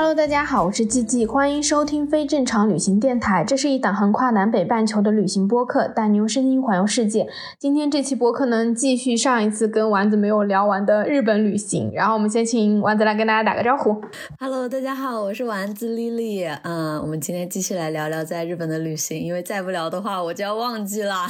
[0.00, 3.44] Hello，大家好，我是季季，欢迎收听非正常旅行电台。
[3.44, 7.28] 这是一档横跨南北半球的旅行播客，带你用声音环游世界。
[7.58, 11.90] 今天这期播客呢，继续上一次跟丸子没有聊完的日本旅行。
[11.92, 14.00] 然后我们先请丸子来跟大家打个招呼。
[14.38, 16.46] Hello，大家好，我是丸子丽丽。
[16.46, 21.26] 嗯，我们今天继续来聊聊在日本的旅行，因为再不聊的话，我就要忘记了。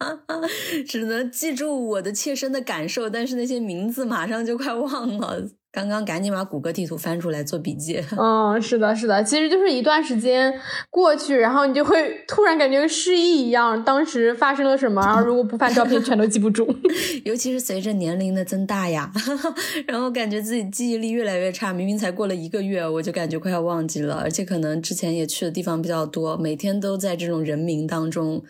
[0.88, 5.42] 只能记住我的切身的感受，但是那些名字马上就快忘了。
[5.76, 8.02] 刚刚赶紧把谷歌地图翻出来做笔记。
[8.18, 16.74] 嗯，是的，是的，其实就是一段时间过去，然后你就会突然感觉失忆一样，当时发生了什么，然后如果不翻照片， 全都记不住。
[17.24, 19.12] 尤其是随着年龄的增大呀，
[19.86, 21.74] 然后感觉自己记忆力越来越差。
[21.74, 28.42] 明明才过了一个月，我就感觉快要忘记了，而且可能之前也去的地方比较多，每天都在这种人名当中。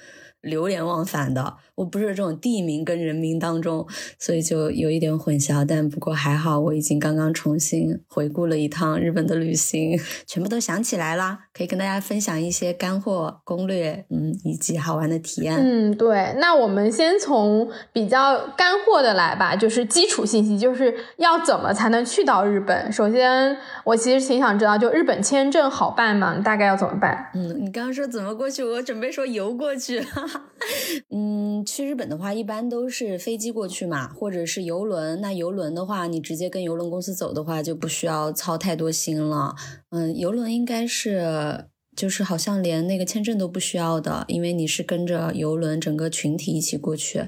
[0.46, 3.86] 流连忘返的，我不是这种地名跟人名当中，
[4.18, 5.64] 所以就有一点混淆。
[5.66, 15.56] 但不过还好，我已经刚刚重新回顾了一趟日本的旅行，全部都想起来啦，可以跟大家分享一些干货攻略，嗯，以及好玩的体验。
[15.58, 16.34] 嗯，对。
[16.38, 22.90] 那我们先从比较干货的来吧，就是基础信息，就是要怎么才能去到日本。
[22.92, 26.38] 首先，我其实挺想知道，就日本签证好办吗？
[26.38, 27.30] 大概要怎么办？
[27.34, 30.04] 嗯，你刚刚说怎么过去，我准备说游过去。
[31.10, 35.20] 嗯，去日本的话，一般都是飞机过去嘛，或者是游轮。
[35.20, 39.54] 那游轮的话，你直接跟游轮公司走的话，就不需要操太多心了。
[39.90, 47.26] 嗯，游轮应该是就是好像连那个签证都不需要的，因为你是跟着游轮整个群体一起过去。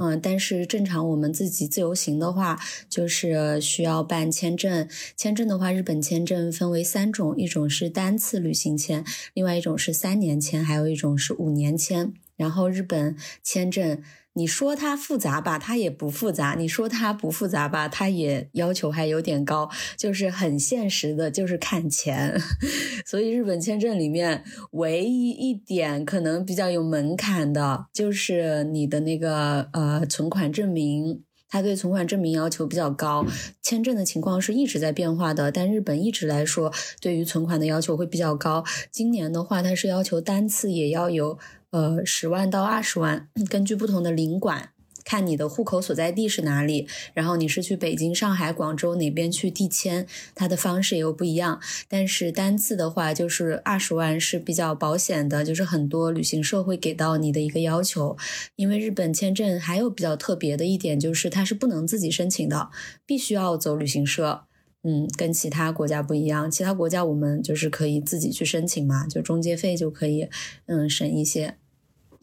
[0.00, 4.88] 嗯，但是正常我们自己自由行的话，就是需要办签证。
[5.16, 9.04] 签证的话，日本签证分为三种，一种是单次旅行签，
[9.34, 12.14] 另外一种是三年签，还有一种是五年签。
[12.38, 14.00] 然后日本签证，
[14.32, 19.68] 你说它复杂吧，它也不复杂；你说它不复杂吧，它也要求还有点高，
[19.98, 22.40] 就是很现实的，就是看钱。
[23.04, 31.24] 所以日本签证里面唯一一点可能比较有门槛的，就是你的那个呃存款证明。
[31.50, 33.24] 他对存款证明要求比较高，
[33.62, 38.62] 签证的情况是一直在变化的，但日本一直来说对于存款的要求会比较高。
[38.90, 41.38] 今年的话，它是要求单次也要有
[41.70, 44.70] 呃十万到二十万，根据不同的领馆。
[45.04, 51.58] 看你的户口所在地是哪里，然后你是去北京、上海、广州哪边去递签，它的方式也有不一样。
[51.88, 58.18] 但是单次的话，就是二十万是比较保险的，就是很多旅行社会给到你的一个要求。
[58.56, 62.68] 因为日本签证还有比较特别的一点，就是它是不能自己申请的，
[63.06, 64.42] 必须要走旅行社。
[64.84, 70.28] 嗯，跟其他国家不一样，其他国家我们就是可以自己去申请嘛，就中介费就可以
[70.66, 71.56] 嗯省一些。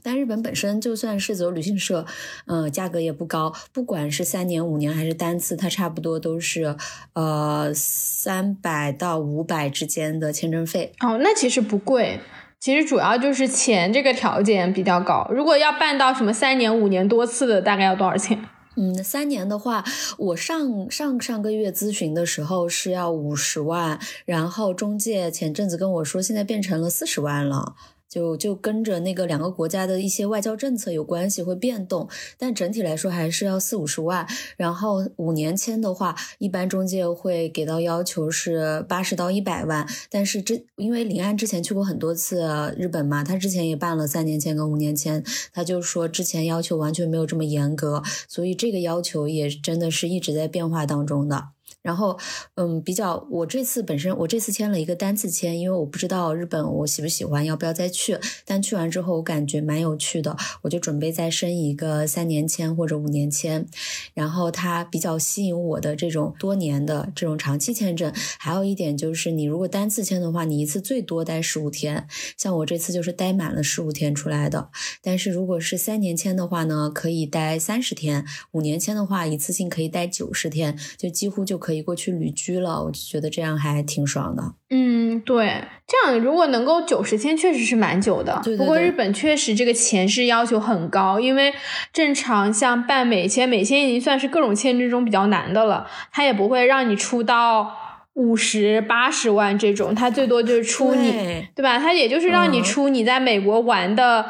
[0.01, 2.05] 但日本本身就算是走旅行社，
[2.45, 6.75] 呃，价格也不高，不管是三年、五年还是单次，它差不多都是
[7.13, 10.91] 呃三百到五百之间的签证费。
[10.99, 12.19] 哦，那其实不贵，
[12.59, 15.27] 其实主要就是钱这个条件比较高。
[15.33, 18.39] 如果要办到什么三年、五年多次的，大概要多少钱？
[18.77, 19.83] 嗯，三年的话，
[20.17, 27.75] 我上上上个月咨询的时候是要五十万，然后中介前阵子跟我说，现在变成了四十万了。
[28.15, 34.25] 就就跟着那个两个国家的一些外交政策有关系，会变动，但整体来说还是要四五十万。
[34.55, 39.85] 然后五年签的话，一般中介会给到要求是八十到一百万。
[40.09, 51.54] 但是之因为林安之前去过很多次日本嘛，他之前也办了三年签跟五年签，他就说之前要求完全没有这么严格，所以这个要求也真的是一直在变化当中的。
[51.81, 52.17] 然后，
[52.55, 58.17] 嗯，比较我这次本身我这次签了一个单次签，因为我不知道日本我喜不喜欢，要不要再去。
[58.43, 63.67] 但去完之后我感觉蛮有趣的，我就准备再申一个三年签或者五年签。
[64.13, 72.07] 然后它比较吸引我的这种多年的这种长期签证，还有一点就是你如果单次签的话，你一次最多待十五天，
[72.37, 74.69] 像我这次就是待满了十五天出来的。
[75.01, 81.54] 但是如果是三年签的话呢，可以待三十天；五年签的话，一次性可以待九十天，就几乎就。
[81.55, 84.43] 就可以过去旅居了，我就觉得这样还挺爽的。
[84.71, 88.41] 嗯，对，这样如果能够九十天，确实是蛮久的。
[88.43, 91.53] 对对对不过日本确实这个签是要求很高，因为
[91.93, 97.73] 正常像办美签，美签已经算是各种签证中比较难的了，它也不会让你出到
[98.15, 101.79] 五十八十万这种，他最多就是出你，对对吧？
[101.79, 104.25] 他也就是让你嗯出你在美国玩的。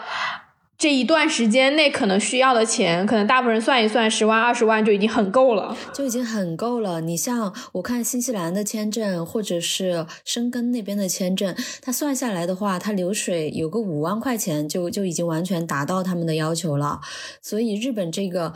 [0.78, 5.76] 这一段时间内可能需要的钱，可能大部分人算一算，十万、二十万就已经很够了。
[5.94, 7.02] 就已经很够了。
[7.02, 17.00] 你像我看新西兰的签证，或者是申根那边的签证，他算下来的话，他流水有个五万块钱就就已经完全达到他们的要求了。
[17.42, 18.54] 所以日本这个。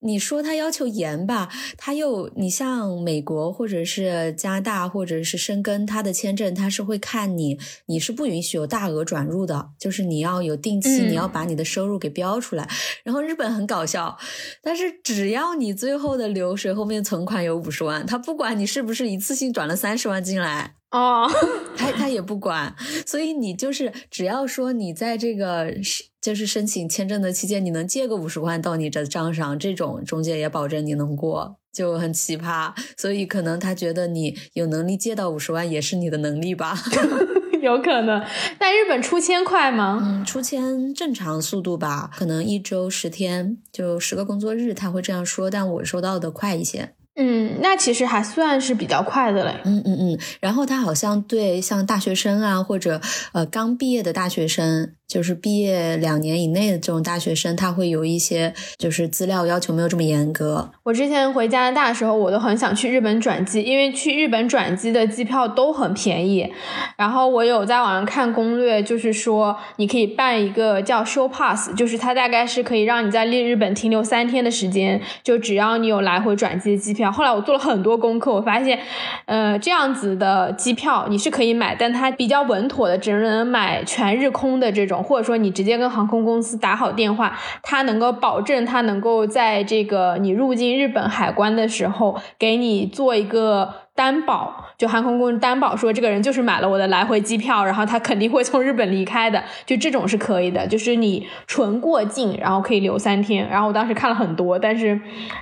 [0.00, 12.68] 你说他要求严吧，他又你像美国或者是加拿大或者是申根，他的签证他是会看你，你是不允许有大额转入的，就是你要有定期，嗯你要把你的收入给标出来。
[13.04, 14.16] 然后日本很搞笑，
[14.62, 21.30] 但是只要你最后的流水后面存款有五十万，他不管你是不是一次性转了三十万进来，哦，
[21.80, 22.74] 他他也不管。
[23.06, 31.56] 所以你就是只要说你在这个是就是申请签证的期间，你能借个五十万到你的账上，这种中介也保证你能过。
[31.72, 36.76] 就很奇葩，所以可能他觉得你有能力借到五十万也是你的能力吧。
[37.62, 38.20] 有可能。
[38.58, 40.00] 但日本出签快吗？
[40.02, 46.94] 嗯，出签正常速度吧，可能一周十天，就十个工作日，他会这样说，但我收到的快一些。
[47.22, 49.54] 嗯，那其实还算是比较快的嘞。
[49.64, 52.98] 嗯嗯嗯，然后他好像对像大学生啊，或者
[53.32, 60.70] 呃刚毕业的大学生，就是毕业两年以内的这种大学生，他会有一些就是资料要求没有这么严格。
[60.84, 66.48] 我之前回加拿大的时候，我都很想去日本转机，因为去日本转机的机票都很便宜。
[66.96, 77.10] 然后我有在网上看攻略，就是说你可以办一个叫 Show Pass，就是它大概是可以让你在日本停留三天的时间，就只要你有来回转机的机票。
[77.10, 78.78] 后来我做了很多功课，我发现，
[79.24, 93.74] 呃，这样子的机票你是可以买，但它比较稳妥的，只能买全日空的这种，或者说你直接跟航空公司打好电话，他能够保证他能够在这个你入境日本海关的时候给你做一个。
[93.92, 103.46] 担保就航空公司担保说这个人就是买了我的来回机票，然后他肯定会从日本离开的，就这种是可以的，就是你纯过境，然后可以留三天。
[103.50, 104.98] 然后我当时看了很多，但是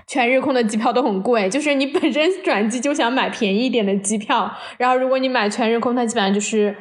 [0.08, 6.74] 全日空的机票都很贵，就是你本身转机就想买便宜一点的机票，然后如果你买全日空，它基本上就是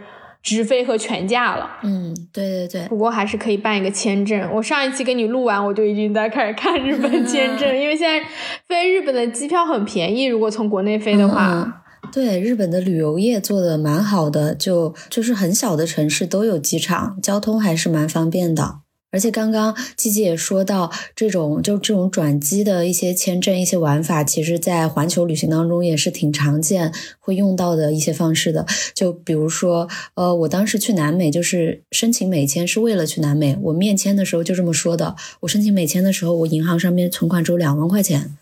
[0.48, 1.70] 直飞和全价了。
[1.84, 4.50] 嗯，对对对，不过还是可以办一个签证。
[4.54, 8.26] 我上一期跟你录完，我就已经在开始看日本签证， 因为现在
[8.66, 11.64] 飞日本的机票很便宜，如果从国内飞的话。
[11.66, 11.74] 嗯
[12.10, 18.76] 对，日本的旅游业做的蛮好的，就就是很小的城市都有机场，交通还是蛮方便的。
[19.10, 28.66] 而且刚刚季季也说到，这种就这种转机的一些签证、一些玩法，其实在环球旅行当中也是挺常见会用到的一些方式的。
[28.94, 33.58] 就比如说，呃，我当时去南美，就是申请美签是为了去南美。
[33.62, 38.36] 我面签的时候就这么说的，我申请美签的时候，我银行上面存款只有两万块钱。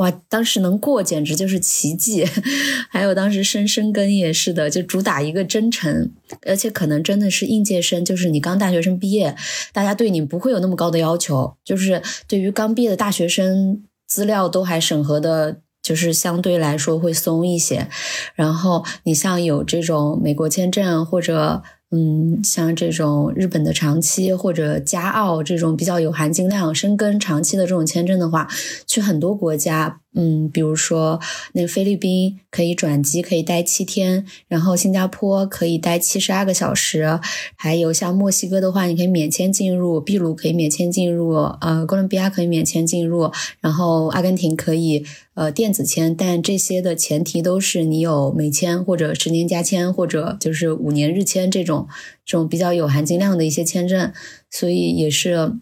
[0.00, 2.26] 哇，当时能过简直就是奇迹。
[2.88, 6.10] 还有当时申申根也是的，就主打一个真诚，
[6.46, 9.36] 而且可能真的是应届生，就是你刚大学生毕业，
[9.72, 15.60] 大家对你不会有那么高的要求，就是对于刚毕业的大学生，资料都还审核的。
[15.82, 17.88] 就是相对来说会松一些，
[18.34, 28.46] 然后你像有这种美国签证或者嗯，像这种日本的长期或者加澳这种比较有含金量、深耕长期的这种签证的话，
[28.86, 31.20] 去很多国家，嗯，比如说
[31.52, 37.20] 那菲律宾可以转机，可以待七天，然后新加坡可以待七十二个小时，
[37.54, 51.86] 还有像墨西哥的话，你可以免签进入，秘鲁可以免签进入，呃，哥伦比亚可以免签进入，然后阿根廷可以呃电子签，但这些的前提都是你有美签或者十年加签或者就是五年日签这种
[52.26, 54.12] 这种比较有含金量的一些签证，
[54.50, 55.52] 所以也是。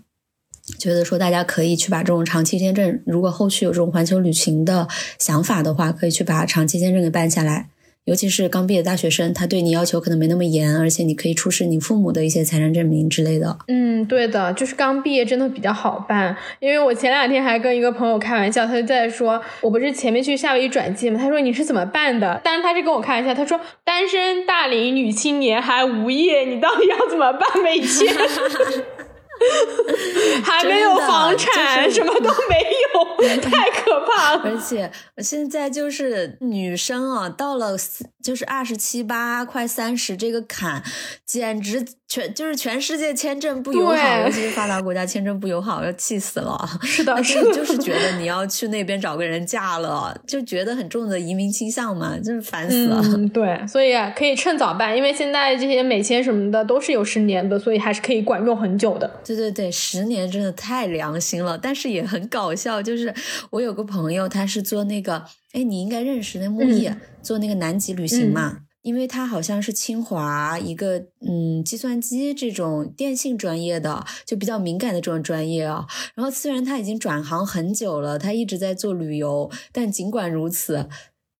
[0.79, 4.87] 觉得说大家可以去把这种长期签证，如果后续有这种环球旅行的
[5.19, 7.69] 想法的话，可以去把长期签证给办下来。
[8.05, 13.59] 尤其是刚毕业大学生，他对你要求可能没那么严，而且你可以出示你父母的一些财产证明之类的。
[13.69, 22.41] 嗯，对的，就是刚毕业真的比较好办，因为我前两天还跟一个朋友开玩笑，他就在说，我不是前面去夏威夷转机嘛，他说你是怎么办的？
[22.43, 28.09] 但是他是跟我开玩笑，他说单身大龄女青年还无业，你到底要怎么办美签？
[30.45, 34.43] 还没有房产，就是什么都没有， 太可怕了。
[34.45, 40.83] 而且现在就是女生啊，到了四就是二十七八快三十这个坎，
[41.25, 46.59] 简直全就是全世界签证不友好，尤其是发达国家签证不友好，要气死了。
[46.83, 53.01] 是的，是就是觉得 你要去那边找个人嫁了，就觉得很重的移民倾向嘛，真是烦死了。
[53.05, 59.09] 嗯，对，所以可以趁早办，因为现在这些美签什么的都是有十年的，所以还是可以管用很久的。
[59.25, 62.83] 对对对，十年真的太良心了，但是也很搞笑。
[62.83, 63.15] 就是
[63.51, 66.91] 我有个朋友，他是做那个，哎，你应该认识那木易，
[67.23, 68.63] 做那个南极旅行嘛。
[68.83, 75.85] 因为他好像是清华一个嗯计算机这种电信专业的，就比较敏感的这种专业啊。
[76.15, 80.89] 然后虽然他已经转行很久了，他一直在做旅游，但尽管如此。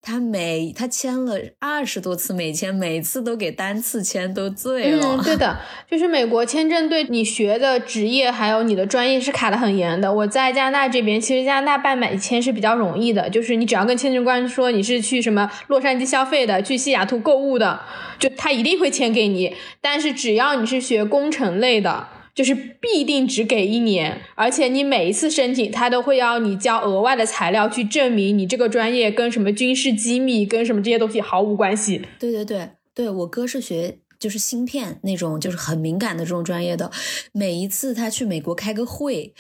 [0.01, 5.17] 他每他签了二十多次美签，每次都给单次签都醉了。
[5.17, 5.59] 嗯，对的，
[5.91, 10.13] 就是美国签证对你学的职业还有你的专业是卡的很严的。
[10.13, 17.81] 我在加拿大这边，其实加拿大办美签是比较容易的，就是你只要跟签证官说你是去什么洛杉矶消费的，去西雅图购物的，
[18.19, 19.55] 就他一定会签给你。
[19.81, 22.09] 但是只要你是学工程类的。
[22.39, 32.03] 就是必定只给一年，而且你每一次申请，他都会要你交额外的材料去证明你这个专业跟什么军事机密、跟什么这些东西毫无关系。
[32.21, 33.99] 对对对，对我哥是学。
[34.21, 36.91] 就是芯片那种，就是很敏感的这种专业的，
[37.31, 39.33] 每一次他去美国开个会，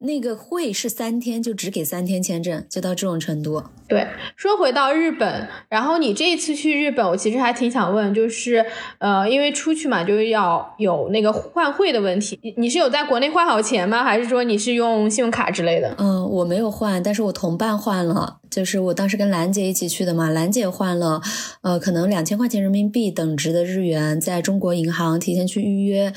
[0.00, 3.62] 那个会是三天，就只给三天签证，就到这种程度。
[3.88, 8.64] 对，说回到日本，然后你这一次去日本，我其实还挺想问，就是
[8.98, 14.02] 呃，因为出去嘛，就是要有那个换汇的问题，你你是有在国内换好钱吗？
[14.02, 15.94] 还是说你是用信用卡之类的？
[15.98, 18.38] 嗯，我没有换，但是我同伴换了。
[18.48, 21.20] 就是我当时跟兰姐一起去的嘛，兰姐换了，
[21.62, 26.10] 呃，可能两千块钱人民币等值的日元，在中国银行提前去预约。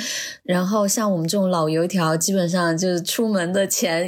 [0.43, 4.07] 然后像我们这种老油条，基本上就是出门的前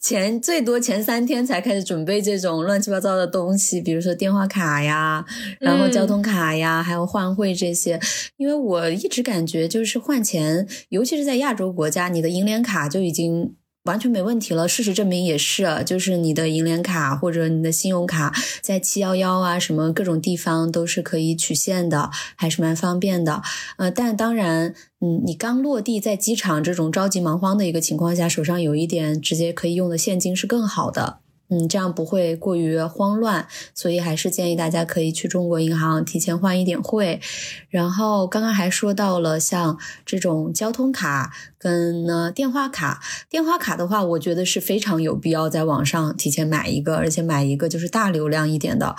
[0.00, 5.24] 前 最多前三天才开始准备这种乱七八糟的东西，比如说电话卡呀，
[5.60, 8.00] 然后交通卡呀，还有换汇这些。
[8.36, 13.54] 因为我一直感觉就是换钱，尤其是在亚洲国家，你的银联卡就已经。
[13.86, 23.42] 完全没问题了，事实证明也是，就是你的银联卡或者你的信用卡在七幺幺啊什么各种地方都是可以取现的，还是蛮方便的。
[23.76, 31.20] 呃，但当然，嗯，你刚落地在机场这种着急忙慌的一个情况下，手上有一点直接可以用的现金是更好的。
[31.48, 37.20] 嗯，这样不会过于慌乱，所以还是建议大家可以去中国银行提前换一点汇。
[37.68, 43.00] 然后刚刚还说到了像这种交通卡跟呢电话卡，
[43.30, 48.96] 电话卡的话，我觉得是非常有必要在网上提前买一个，而且买一个就是大流量一点的，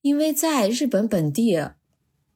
[0.00, 1.62] 因为在日本本地，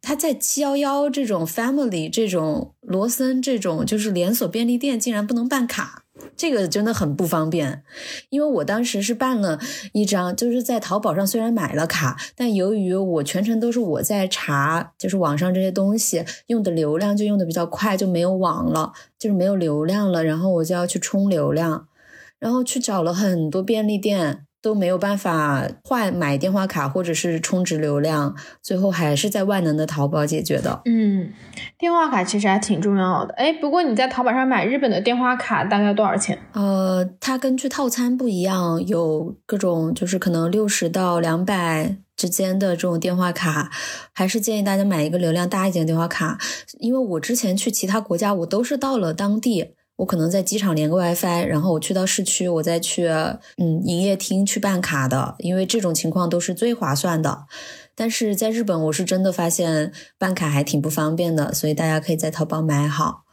[0.02, 6.03] 它在七幺幺这种 Family 这种罗森这种就是连锁便利店竟然不能办卡。
[6.36, 7.82] 这个真的很不方便，
[8.28, 9.58] 因为我当时是办了
[9.92, 21.88] 一张，就是在淘宝上虽然买了卡，但由于我全程都是我在查，就是网上这些东西用的流量就用的比较快，就没有网了，就是没有流量了，然后我就要去充流量，
[22.38, 24.43] 然后去找了很多便利店。
[24.64, 30.80] 都没有办法换买电话卡或者是充值流量，最后还是在万能的淘宝解决的。
[30.86, 31.30] 嗯，
[31.78, 33.34] 电话卡其实还挺重要的。
[33.34, 36.38] 哎，不过你在淘宝上买日本的电话卡大概多少钱？
[36.54, 43.70] 呃，它根据套餐不一样，有各种就是可能六十到两百之间的这种电话卡，
[44.14, 46.38] 还是建议大家买一个流量大一点的电话卡，
[46.78, 49.74] 因为我之前去其他国家，我都是到了当地。
[49.96, 57.46] 我可能在机场连个 WiFi，然后我去到市区，我再去嗯营业厅去办卡的，因为这种情况都是最划算的。
[57.94, 63.23] 但是在日本，我是真的发现办卡还挺不方便的，所以大家可以在淘宝买好。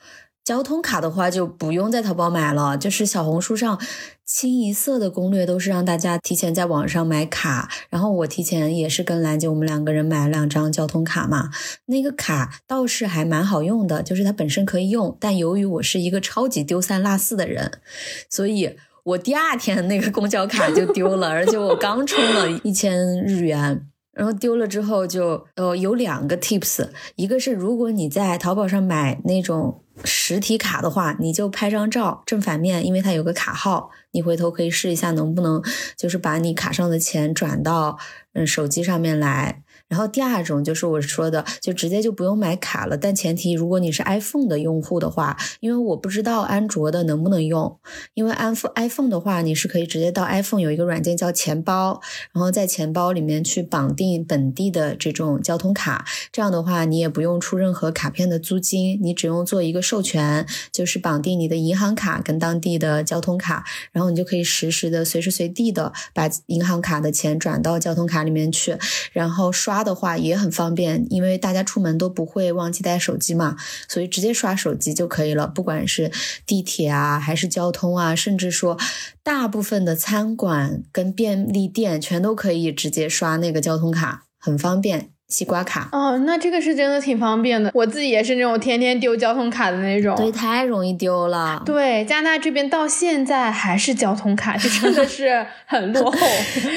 [0.44, 3.80] 交通卡的话就不用在淘宝买了，就是小红书上
[4.26, 7.70] 清一色的攻略都是让大家提前在网上买卡。
[7.90, 11.52] 然后我提前也是跟兰姐我们两个人买了两张交通卡嘛，
[11.86, 17.80] 那个卡倒是还蛮好用的，就是它本身可以用，但由于我是一个超级丢三落四的人，
[18.28, 23.88] 所以我第二天那个公交卡就丢了，而且我刚充了一千日元。
[24.14, 35.62] 然后丢了之后就呃有两个 tips，一个是如果你在淘宝上买那种实体卡的话，你就拍张照正反面，因为它有个卡号，你回头可以试一下能不能
[35.96, 37.98] 就是把你卡上的钱转到
[38.34, 39.62] 嗯手机上面来。
[39.92, 42.96] 然后第二种就是我说的，就直接就不用买卡了。
[42.96, 47.78] 但前提如果你是 iPhone 的用户的话，因为我不知道安卓的能不能用。
[48.14, 52.00] 因为 iPhone iPhone 的话，你是可以直接到 iPhone 有一个软件叫钱包，
[52.32, 56.06] 然后在钱包里面去绑定本地的这种交通卡。
[56.32, 68.78] 这样的话，你也不用出任何卡片的租金，你只用做一个授权，就是绑定你的银行卡跟当地的交通卡，然后你就可以实时的随时随地的把银行卡的钱转到交通卡卡里面去，
[69.14, 73.56] 然后刷的话也很方便，因为大家出门都不会忘记带手机嘛，
[73.88, 75.48] 所以直接刷手机就可以了。
[75.48, 76.12] 不管是
[76.46, 78.78] 地铁啊，还是交通啊，甚至说
[79.24, 85.11] 大部分的餐馆跟便利店，全都可以直接刷那个交通卡，很方便。
[85.32, 87.72] 西瓜卡哦，那这个是真的挺方便的。
[87.74, 91.64] 我自己也是那种天天丢交通卡的那种，对，太容易丢了。
[91.66, 96.28] 对，加拿大这边到现在还是交通卡，就真的是很落后。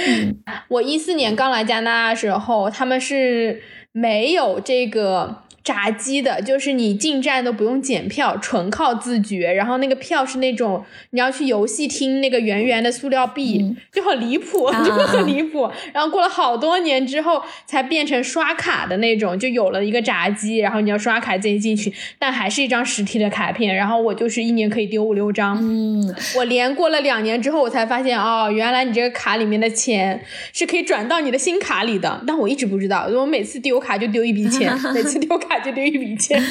[0.69, 3.61] 我一四年刚来加拿大的时候，他们是
[3.93, 5.44] 没有这个。
[5.65, 9.51] 闸机的，就是你进站都不用检票，纯靠自觉。
[9.51, 15.71] 然后那个票是那种你要去游戏厅那个圆圆的塑料币，就很离谱，就很离谱。
[15.95, 23.75] 然后过了好多年之后，才变成刷卡的那种，就有了一个闸机，然后你要刷卡进进去，但还是一张实体的卡片。
[23.75, 25.59] 然后我就是一年可以丢五六张。
[25.63, 32.23] 嗯，我连过了两年之后，我才发现哦，原来你这个卡里面的钱是可以转到你的新卡里的。
[32.27, 35.54] 但我一直不知道，我每次丢卡就丢一笔钱， 每次丢卡。
[35.61, 36.43] 就丢一笔钱，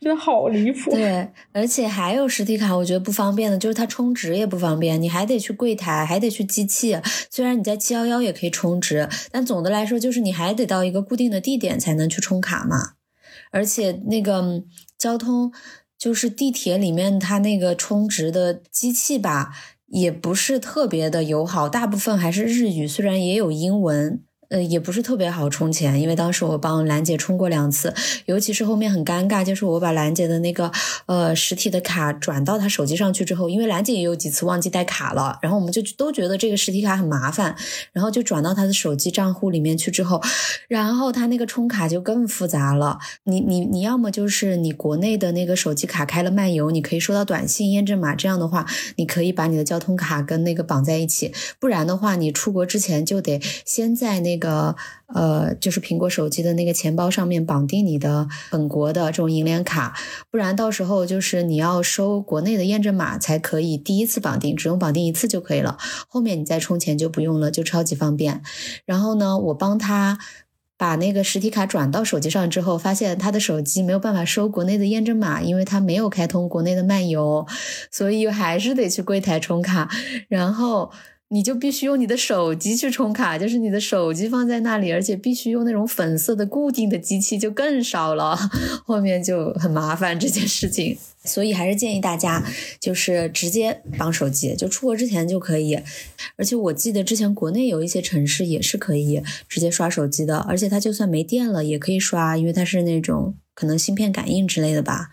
[0.00, 0.90] 真的好离谱。
[0.90, 6.98] 对，而且还有实体卡，我觉得不方便的，就是它充值也不方便，你还得去柜台，还得去机器。
[7.30, 12.94] 虽然你在七幺幺也可以充值，但总的来说就是你还得到一个固定的地点才能去充卡嘛。
[13.50, 14.62] 而且那个
[14.96, 15.52] 交通，
[15.98, 19.50] 就是地铁里面它那个充值的机器吧，
[19.86, 24.22] 也不是特别的友好，大部分还是日语，虽然也有英文。
[24.48, 27.92] 呃，也不是特别好充钱，因为当时我帮兰姐充过两次，
[28.24, 30.72] 尤其是后面很尴尬，就是我把兰姐的那个
[31.04, 37.54] 呃实体的卡转到她手机上去之后，因为兰姐也有几次忘记带卡了，然后我们就都觉得这个实体卡很麻烦，
[37.92, 40.22] 然后就转到她的手机账户里面去之后，
[40.66, 42.98] 然后她那个充卡就更复杂了。
[43.24, 48.64] 你你你要么就是你国内的那个手机卡开了漫游，你可以收到短信验证码，这样的话
[48.96, 54.37] 你可以把你的交通卡跟那个绑在一起，不然的话你出国之前就得先在那。
[54.37, 54.76] 那那个
[55.12, 59.96] 呃，就是苹果手机的那个钱包上面绑定你的本国的这种银联卡，
[60.30, 65.76] 不然到时候就是你要收国内的验证码才可以第一次绑定，只用绑定一次就可以了，
[66.08, 68.42] 后面你再充钱就不用了，就超级方便。
[68.84, 70.18] 然后呢，我帮他
[70.76, 77.44] 把那个实体卡转到手机上之后，发现他的手机没有办法收国内的验证码，因为他没有开通国内的漫游，
[77.90, 79.90] 所以还是得去柜台充卡，
[80.28, 80.92] 然后。
[81.30, 88.34] 你就必须用你的手机去充卡，就是你的手机放在那里，而且必须用那种粉色的固定的机器，就更少了，
[88.86, 90.96] 后面就很麻烦这件事情。
[91.24, 92.42] 所以还是建议大家，
[92.80, 95.78] 就是直接绑手机，就出国之前就可以。
[96.36, 105.10] 而且我记得之前国内有一些城市也是可以直接刷手机的，而且它就算没电了也可以刷，因为它是那种可能芯片感应之类的吧。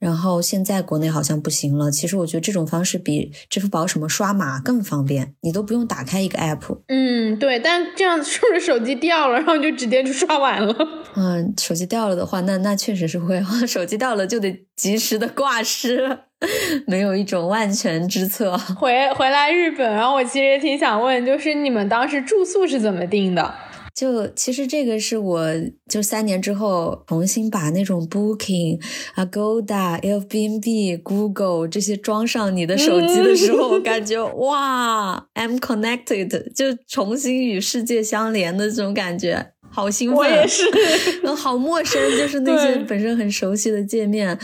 [0.00, 1.90] 然后现在国内好像不行了。
[1.90, 6.78] 其实我觉得这种方式比支付宝什么刷码更方便，你都不用打开一个 app。
[6.88, 7.60] 嗯，对。
[7.60, 10.74] 但这样是不是手机掉了，然后就直接就刷完了？
[11.14, 13.40] 嗯，手机掉了的话，那那确实是会。
[13.68, 16.18] 手机掉了就得及时的挂失，
[16.88, 18.56] 没有一种万全之策。
[18.56, 23.54] 回回来日本，然后我其实也挺想问，就是你们当时住宿是怎么定的？
[24.00, 25.46] 就其实这个是我
[25.86, 28.80] 就三年之后重新把那种 Booking、
[29.14, 40.16] Agoda、Airbnb、Google 这些装上你的手机的时候，我感觉 哇，I'm connected，就重新与世界相连的这种感觉，好兴奋。
[40.16, 40.64] 我也是，
[41.36, 44.38] 好陌生，就是那些本身很熟悉的界面。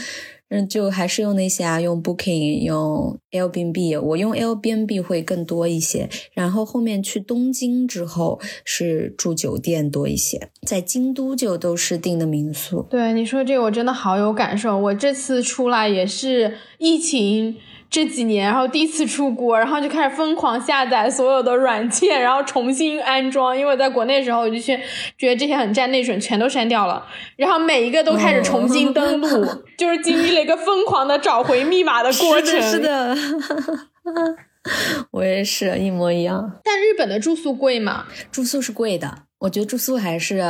[0.48, 6.08] 嗯，就还是用那些啊，用 Booking，用 Airbnb，我用 Airbnb 会更多一些。
[6.32, 12.86] 然后后面去东京之后是住酒店多一些，在京都就都是订的民宿。
[12.88, 14.78] 对你说这个，我真的好有感受。
[14.78, 17.56] 我这次出来也是疫情。
[17.88, 23.56] 这几年，然后第一次出国，然后就开始疯狂下载所有的软件，然后重新安装。
[23.56, 24.78] 因为在国内的时候，我就去
[25.16, 27.06] 觉得这些很占内存，全都删掉了。
[27.36, 29.46] 然后每一个都开始重新登录，
[29.78, 32.60] 就是经历了一个疯狂的找回密码的过程。
[32.60, 33.16] 是的，
[35.12, 36.52] 我也是一模一样。
[36.64, 38.06] 但日本的住宿贵吗？
[38.30, 40.42] 住宿是贵的，我觉得住宿还是。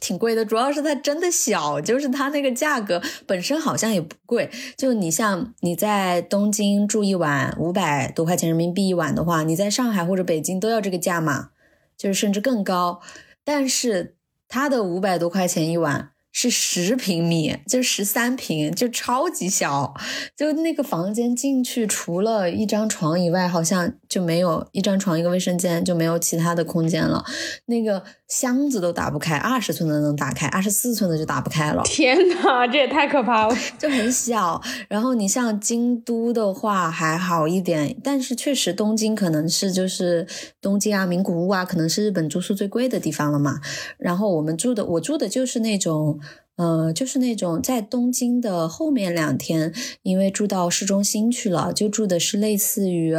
[0.00, 4.50] 挺贵的，主要是它真的小，就是它那个价格本身好像也不贵。
[4.76, 11.50] 就你像你在东京住一晚五百多块钱人民币一晚的话，你在上海或者北京都要这个价嘛，
[11.96, 13.00] 就是甚至更高。
[13.44, 14.16] 但是
[14.48, 16.10] 它的五百多块钱一晚。
[16.40, 19.92] 是十平米，就十三平，就超级小。
[20.36, 27.24] 就那个房间进去，除了一张床以外，好像就没有一张床一个卫生间，就没有其他的空间了。
[27.66, 31.82] 那个箱子都打不开，二十寸的能打开，二十四寸的就打不开了。
[31.84, 34.62] 天哪，这也太可怕了， 就很小。
[34.86, 40.24] 然后你像京都的话还好一点，但是确实东京可能是就是
[40.62, 43.60] 东京啊、名古屋啊，可能是日本住宿最贵的地方了嘛。
[43.98, 46.20] 然后我们住的，我住的就是那种。
[46.58, 53.14] 呃，就是那种在东京的后面两天，因为住到市中心去了，就住的是类似于，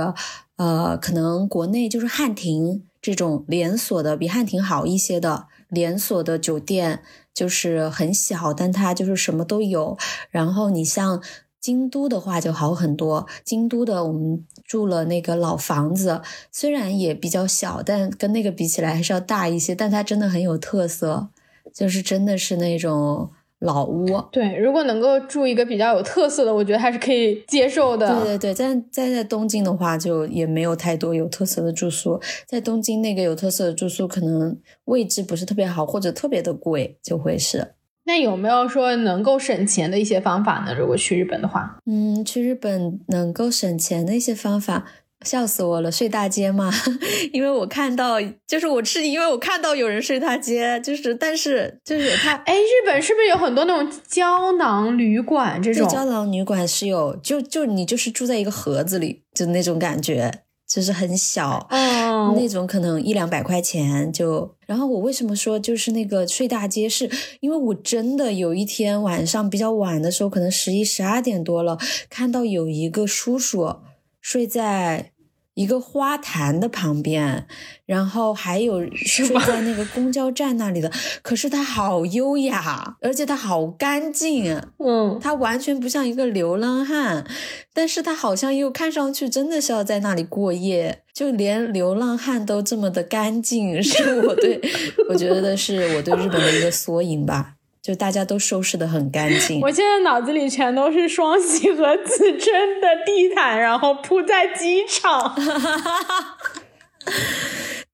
[0.57, 7.01] 呃，可能国内就是汉庭这种连锁的，比汉庭好一些的连锁的酒店，
[7.33, 9.97] 就是很小，但它就是什么都有。
[10.29, 11.23] 然后你像
[11.61, 16.21] 京都的话就好很多，京都的我们住了那个老房子，
[16.51, 21.29] 虽然也比较小，但跟那个比起来还是要大一些，但它真的很有特色。
[21.73, 23.29] 就是真的是那种
[23.59, 28.07] 老屋，对，如果能够住一个比较有特色的，我觉得还是可以接受的。
[28.23, 32.21] 对对对，但在在东京的话，就也没有太多有特色的住宿。
[32.47, 37.73] 在东京那个有特色的住宿，可能位置不是特别好，或者特别的贵，就会是。
[38.05, 40.73] 那有没有说能够省钱的一些方法呢？
[40.73, 44.85] 如果去日本的话，嗯，去日本能够省钱的一些方法。
[45.25, 46.71] 笑死我了，睡大街嘛，
[47.33, 55.87] 因为我看到，就是我是因为我看到有人睡大街，就是但是就是他，哎，日本是不是有很多那种胶囊旅馆这种？
[55.89, 60.31] 胶囊旅馆是有，就就你就是住在一个盒子里，就那种感觉，
[60.65, 64.55] 就是很小，嗯，那种可能一两百块钱就。
[64.65, 67.09] 然后我为什么说就是那个睡大街，是
[67.41, 71.77] 因为我真的有一天晚上比较晚的时候，可能十一十二点多了，
[72.09, 73.75] 看到有一个叔叔。
[74.21, 75.11] 睡在
[75.55, 77.45] 一个花坛的旁边，
[77.85, 80.89] 然后还有 睡在那个公交站那里的。
[81.21, 84.61] 可是他好优雅，而且他好干净。
[84.77, 87.25] 嗯，他完全不像一个流浪汉，
[87.73, 91.03] 但是他好像又看上去真的是要在那里过夜。
[91.13, 94.61] 就连流浪汉都这么的干净，是我对
[95.09, 97.55] 我觉得是我对日本的一个缩影吧。
[97.81, 105.33] 就大家都收拾的很干净，我现在脑子里全都是双喜和子琛的地毯，然后铺在机场。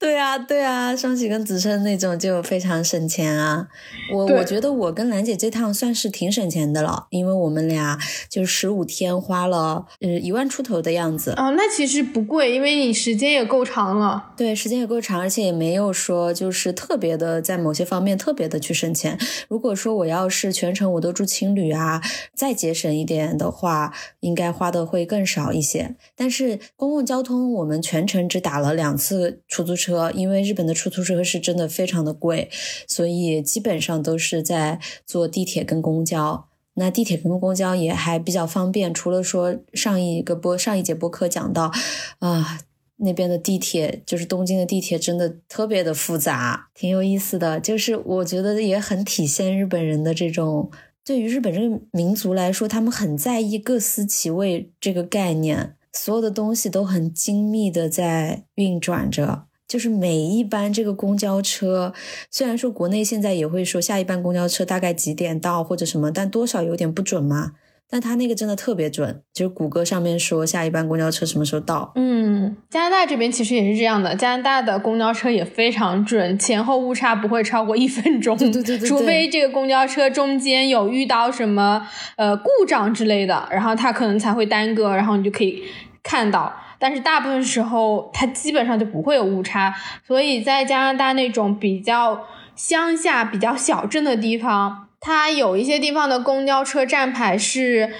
[0.05, 3.67] 对啊，对啊，双喜跟子琛那种就非常省钱啊。
[4.13, 7.97] 我我觉得我跟兰姐这趟算是挺省钱的了，因为我们俩
[8.29, 11.31] 就十五天花了呃一万出头的样子。
[11.31, 14.33] 哦，那其实不贵，因为你时间也够长了。
[14.37, 19.17] 对，时间也够长，而且也没有说就是特别的在某些方面特别的去省钱。
[19.49, 21.99] 如果说我要是全程我都住青旅啊，
[22.35, 25.95] 再节省一点的话，应该花的会更少一些。
[26.15, 29.94] 但是公共交通我们全程只打了两次出租车。
[30.13, 32.49] 因为日本的出租车是真的非常的贵，
[32.87, 36.47] 所以基本上都是在坐地铁跟公交。
[36.77, 41.71] 那地铁跟公交也还比较方便，除了说上一个播上一节播客讲到，
[42.19, 42.59] 啊，
[42.97, 47.61] 那边的地铁就是东京的地铁真的特别的复杂，挺有意思的。
[47.61, 50.69] 就是我觉得也很体现日本人的这种，
[51.05, 59.45] 对于日本这个民族来说，他们很在意各司其位这个概念，所有的东西都很精密的在运转着。
[59.67, 61.93] 就是每一班这个公交车，
[62.29, 67.53] 虽然说国内现在也会说下一班公交车大概几点到或者什么，但多少有点不准嘛。
[67.87, 71.91] 但他那个真的特别准，就是谷歌上面说下一班公交车什么时候到。
[71.95, 78.35] 嗯，加拿大这边其实也是这样的，加拿大的公交车也非常准，前后误差不会超过一分钟。
[78.37, 78.89] 对对对对。
[78.89, 85.63] 除非这个公交车中间有遇到什么呃故障之类的，然后它可能才会耽搁，然后你就可以
[86.01, 86.51] 看到。
[86.79, 89.73] 但是大部分时候，它基本上就不会有误差，
[90.05, 97.93] 所以在加拿大那种比较乡下、比较小镇的地方，它有一些地方的公交车站牌是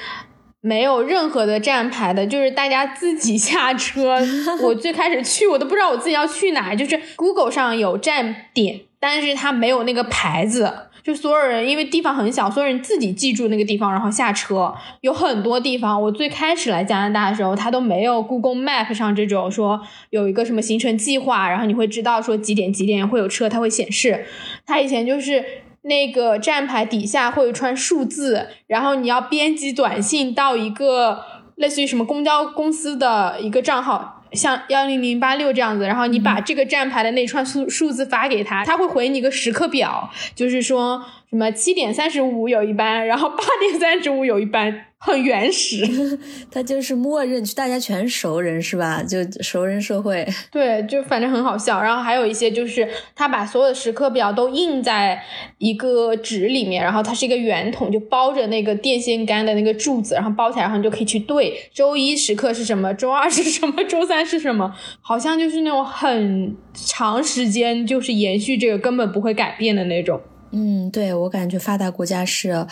[0.61, 4.19] 没有任何的站牌的，就是大家自己下车。
[4.61, 10.73] 我最开始去，我都不知道我自己要去哪，就是 Google 上有站点，但是它没有那个牌子。
[11.06, 14.74] 就所有人，因为地方很小，所有人自己记住那个地方，然后下车。
[15.02, 24.26] 有很多地方，我最开始来加拿大的时候，它都没有 Google Map 上这种说有一个什么行程计划，然后你会知道说几点几点会有车，它会显示。
[24.65, 25.46] 它以前就是
[25.84, 34.14] 那个站牌底下会有串数字，然后你要编辑短信到一个类似于什么公交公司的一个账号。
[34.36, 41.04] 像幺零零八六这样子，然后你把这个站牌的那串数数字发给他，他会回你个时刻表，就是说
[41.36, 44.86] 什什么七点三十五有一班，然后八点三十五有一班。
[44.98, 45.86] 很原始，
[46.50, 49.04] 他就是默认，大家全熟人是吧？
[49.04, 50.26] 就熟人社会。
[50.50, 51.80] 对，就反正很好笑。
[51.80, 55.21] 然后还有一些就是他把所有的时刻表都印在
[55.60, 70.19] 一个纸里面，然后它是一个圆筒，就包着那个电线杆的那个柱子，然后包起来，然后你就可以去对周一时刻是什么，周二是什么， 周三是什么，好像就是那种很长时间就是延续这个根本不会改变的那种。
[70.51, 72.67] 嗯，对我感觉发达国家是。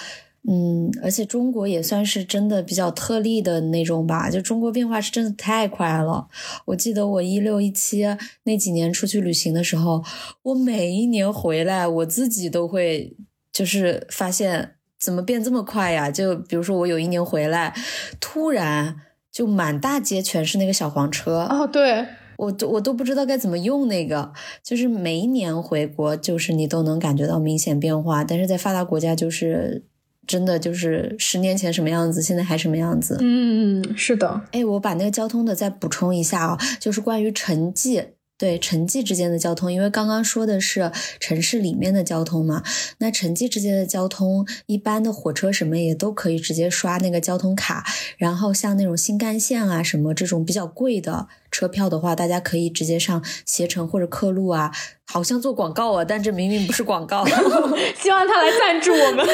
[0.46, 6.28] 嗯，而且中国也算是真的比较特例的那种吧，就中国变化是真的太快了。
[6.66, 8.04] 我记得我一六一七
[8.44, 10.04] 那几年出去旅行的时候，
[10.42, 13.16] 我每一年回来，我自己都会
[13.54, 16.12] 就是发现怎么变这么快呀？
[16.12, 17.74] 就比如说我有一年回来，
[18.20, 18.98] 突然
[19.32, 22.06] 就满大街全是那个小黄车哦，对
[22.44, 24.32] 我都我都不知道该怎么用那个，
[24.64, 29.84] 就是每一年回国，就是你都能感觉到明显变化，但是在发达国家就是。
[30.26, 33.18] 真的就是十年前什么样子，现在还什么样子。
[33.20, 34.40] 嗯，是的。
[34.54, 38.02] 哎，我把那个交通的再补充一下啊，就是关于城际
[38.44, 42.62] 对城际之间的交通，因为刚刚说的是城市里面的交通嘛，
[42.98, 47.86] 那城际之间的交通，一般的火车什么也都可以直接刷那个交通卡，
[48.18, 54.74] 然后像那种新干线啊什么这种比较贵的车票的话，大家可以直接上携程或者客路啊，
[55.06, 57.26] 好像做广告啊，但这明明不是广告，
[57.96, 59.26] 希望他来赞助我们。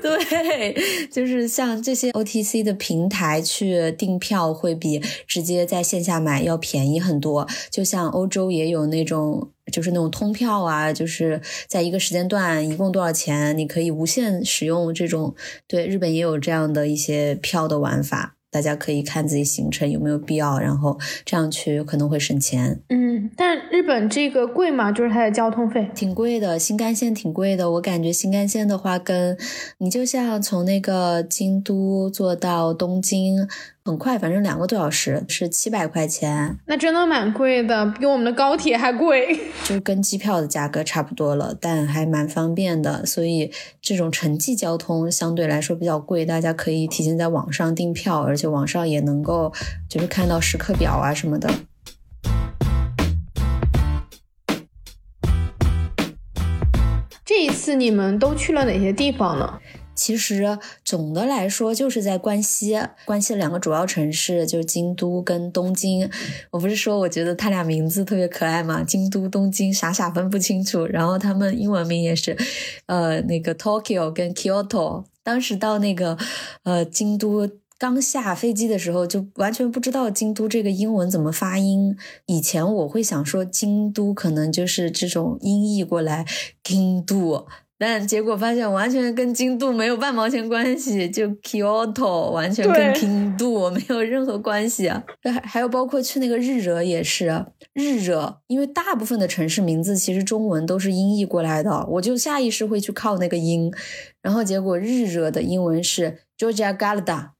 [0.02, 7.46] 对，就是像这些 OTC 的平台去订票，会比直接在线下买要便宜很多。
[7.70, 15.34] 就像欧洲也有那种，就是那种通票啊，就是在一个时间段一共多少钱，你可以无限使用这种。
[15.66, 18.36] 对，日本也有这样的一些票的玩法。
[18.50, 22.80] 大家可以看自己行程有没有必要，然后这样去可能会省钱。
[22.88, 24.90] 嗯，但日本这个贵吗？
[24.90, 27.70] 就是它的交通费挺贵的，新干线挺贵的。
[27.70, 29.36] 我感觉新干线的话，跟
[29.78, 33.48] 你就像从那个京都坐到东京。
[33.82, 39.40] 很快，反正两个多小时是七百块钱，那真的蛮贵的，比我们的高铁还贵。
[39.64, 43.06] 就跟机票的价格差不多了，但还蛮方便的。
[43.06, 49.50] 所以这种城际交通相对来说比较贵，大家可以提前在网上订票，而且网上也能够
[49.88, 51.50] 就是看到时刻表啊什么的。
[57.24, 59.58] 这一次你们都去了哪些地方呢？
[60.00, 66.08] 其实总的来说，就是在关西，关西的两个主要城市就是京都跟东京。
[66.50, 68.82] 我不是说我觉得他俩名字特别可爱吗？
[68.82, 70.86] 京都、东京，傻傻分不清楚。
[70.86, 72.34] 然后他们英文名也是，
[72.86, 75.04] 呃，那个 Tokyo 跟 Kyoto。
[75.22, 76.16] 当时到那个
[76.62, 81.94] 呃京都，刚下飞机的时候，就完全不知道京都这个英文怎么发音。
[82.24, 86.24] 以前我会想说京都可能就是这种音译过来，
[86.64, 87.46] 京都。
[87.82, 95.02] 但结果发现完全跟京都没有半毛钱关系，就 Kyoto 完全跟京都没有任何关系啊！
[95.24, 103.72] 还还有包括去那个日惹也是日惹，因为大部分的城市名字其实中文都是音译过来的，我就下意识会去靠那个音，
[104.20, 107.30] 然后结果日惹的英文是 Georgia Galada，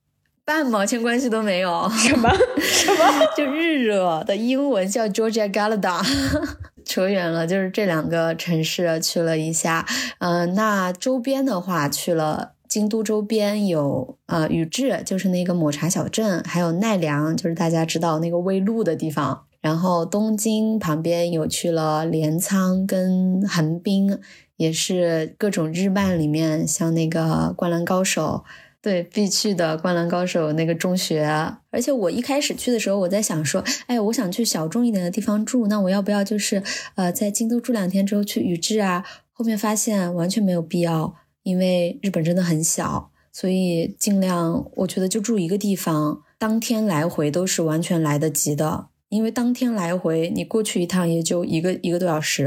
[0.46, 1.86] 半毛钱关系都没有。
[1.90, 3.26] 什么 什么？
[3.36, 6.00] 就日惹的英文叫 Georgia Galada。
[6.90, 9.86] 扯远了，就是这两个城市去了一下，
[10.18, 19.44] 嗯，那周边的话去了京都周边有呃宇治，就是那个抹茶小镇，还有奈良，就是大家知道那个微鹿的地方。
[19.60, 24.18] 然后东京旁边有去了镰仓跟横滨，
[24.56, 28.42] 也是各种日漫里面像那个灌篮高手。
[28.82, 31.22] 对，必去的《灌篮高手》那个中学，
[31.70, 36.62] 而且我一开始去的时候，我在想说，哎，我想去小众一点的地方住，那我要不要就是，
[36.94, 39.04] 呃，在京都住两天之后去宇治啊？
[39.32, 52.44] 后面发现完全没有必要，因为日本真的很小，所以尽量我觉得就住一个地方，当天来回都是完全来得及的，因为当天来回你过去一趟也就一个一个多小时，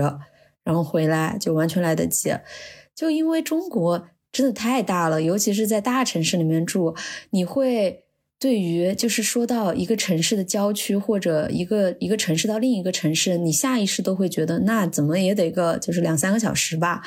[0.63, 2.35] 然后回来就完全来得及，
[2.95, 4.07] 就因为中国。
[4.33, 6.93] 真的太大了，尤其是在大城市里面住，
[7.29, 8.03] 你会
[8.39, 17.01] 对于就是说到一个城市的郊区或者一个一个城市到另一个城市，你下意识都会觉得那怎么也得个就是两三个小时吧。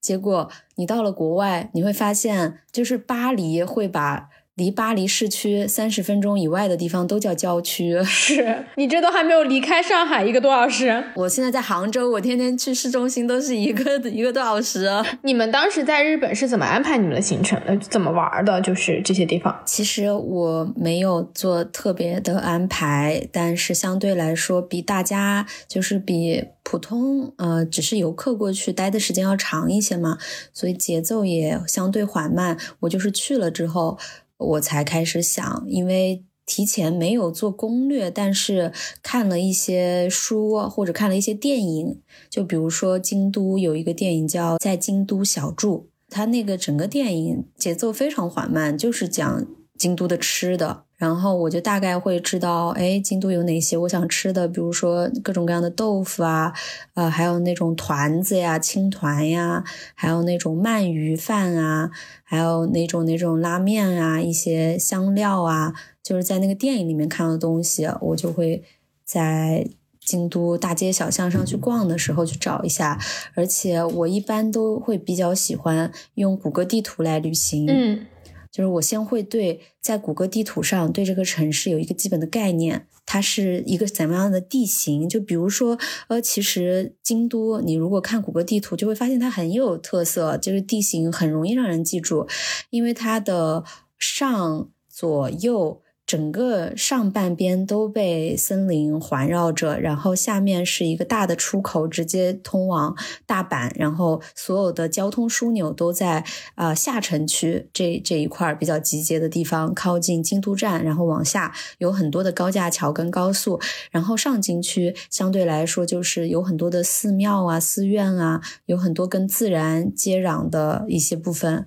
[0.00, 8.00] 结果你到了国外，你会发现就是巴黎会把离巴黎市区三十分钟以外的地方都叫郊区。
[8.04, 11.02] 是你这都还没有离开上海一个多小时。
[11.14, 14.90] 我现在在杭州，我天天去市中心都是一个一个多小时。
[15.22, 17.74] 你们当时在日本是怎么安排你们的行程的？
[17.78, 18.60] 怎么玩的？
[18.60, 19.58] 就是这些地方。
[19.64, 30.18] 其实我没有做特别的安排，但是相对来说，比大家就是比普通呃只是游客过去待的时间要长一些嘛，
[30.52, 32.58] 所以节奏也相对缓慢。
[32.80, 33.98] 我就是去了之后。
[34.42, 49.46] 我才开始想，因为提前没有做攻略，但是看了一些书或者看了一些电影，就比如说京都有一个电影叫《在京都小住》，它那个整个电影节奏非常缓慢，就是讲
[49.78, 50.84] 京都的吃的。
[51.02, 56.52] 然后我就大概会知道，哎，京都有哪些我想吃的，比如说各种各样的豆腐啊，
[56.94, 59.64] 呃，还有那种团子呀、青团呀，
[59.96, 61.90] 还有那种鳗鱼饭啊，
[62.22, 68.62] 还有那种那种拉面啊，一些香料啊，就是在那个电影里面看到的东西，我就会
[69.04, 69.66] 在
[69.98, 72.96] 京都大街小巷上去逛的时候去找一下。
[73.34, 77.66] 而且我一般都会比较喜欢用谷歌地图来旅行。
[77.68, 78.06] 嗯。
[78.52, 85.08] 就是我先会对在谷歌地图上对这个城市有一个基本的概念，它是一个怎么样的地形？
[85.08, 92.28] 就比如说，呃，其实京都，你如果看谷歌地图，就会发现它很有特色，就是地形很容易让人记住，
[92.68, 93.64] 因为它的
[93.98, 95.80] 上左右。
[96.12, 102.94] 整个上半边都被森林环绕着，然后下面是一个大的出口，直接通往
[103.24, 103.72] 大阪。
[103.76, 106.22] 然后所有的交通枢纽都在
[106.54, 113.58] 啊下城区这这一块比较集结的地方，靠近京都站，然后往下有很多的高架桥跟高速。
[113.90, 121.64] 然后上京区相对来说就是有很多的寺庙啊、寺院啊，有很多跟自然接壤的一些部分。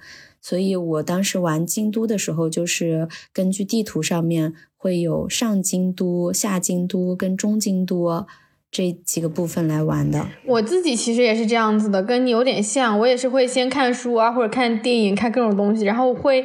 [0.47, 8.27] 所以我当时玩京都的时候，就是根据地图上面会有上京都、下京都跟中京都。
[8.75, 12.99] 这几个部分来玩的，我自己其实也是这样子的，跟你有点像。
[12.99, 16.43] 我也是会先看书啊，或者看电影，看各种东西，然后会，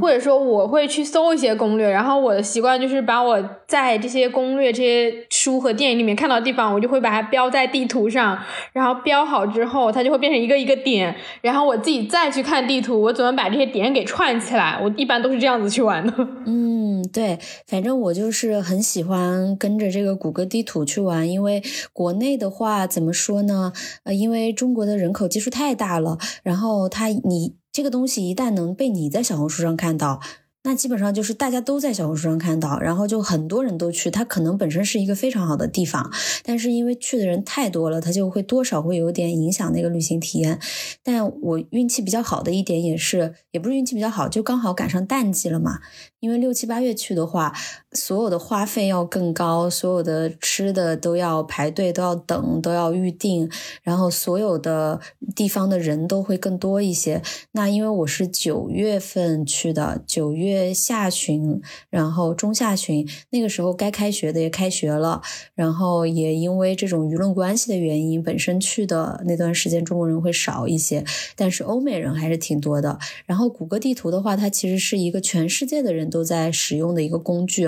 [0.00, 1.88] 或者说我会去搜一些攻略。
[1.88, 8.36] 然后我的习惯就是把我在这些攻略、这些书和电影里面看到的地方，我就会把它标在地图上。
[8.72, 11.14] 然后标好之后，它就会变成一个一个点。
[11.42, 14.80] 然后我自己再去看地图，我怎么把这些点给串起来？
[14.82, 16.12] 我一般都是这样子去玩的。
[16.44, 21.51] 嗯，对，反正我就是很喜欢跟着这个谷歌地图去玩，因为。
[21.92, 23.72] 国内的话怎么说呢？
[24.04, 30.20] 呃，因为中国的人口基数太大了，然后它你这个东西一旦能被你在小红书上看到。
[30.64, 34.12] 那基本上就是大家都在小红书上看到，然后就很多人都去。
[34.12, 36.08] 它可能本身是一个非常好的地方，
[36.44, 40.60] 但是因为去的人太多了，它就会多少会有点影响那个旅行体验。
[41.02, 45.80] 但我运气比较好的一点也是，也不是运气比较好，就刚好赶上淡季了嘛。
[46.22, 47.52] 因为六七八月去的话，
[47.92, 53.50] 所有的花费要更高，所有的吃的都要排队，都要等，都要预定，
[53.82, 55.00] 然后所有的
[55.34, 57.20] 地方的人都会更多一些。
[57.50, 60.52] 那因为我是九月份去的，九月。
[60.72, 65.20] 下旬，然后中下旬那个时候该开学的也开学了，
[65.54, 71.04] 然后也因为这种舆论关系的原因，本身去的那段时间中国人会少一些，
[71.34, 72.98] 但是欧美人还是挺多的。
[73.26, 77.64] 然后谷歌地图的话，它其实是一个全世界的人都在使用的一个工具，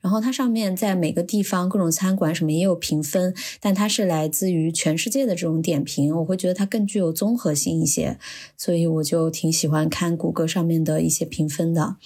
[0.00, 8.18] 然后它上面在每个地方各种餐馆什么也有评分，但它是来自于全世界的这种点评，我会觉得它更具有综合性一些，
[8.56, 11.96] 所以我就挺喜欢看谷歌上面的一些评分的。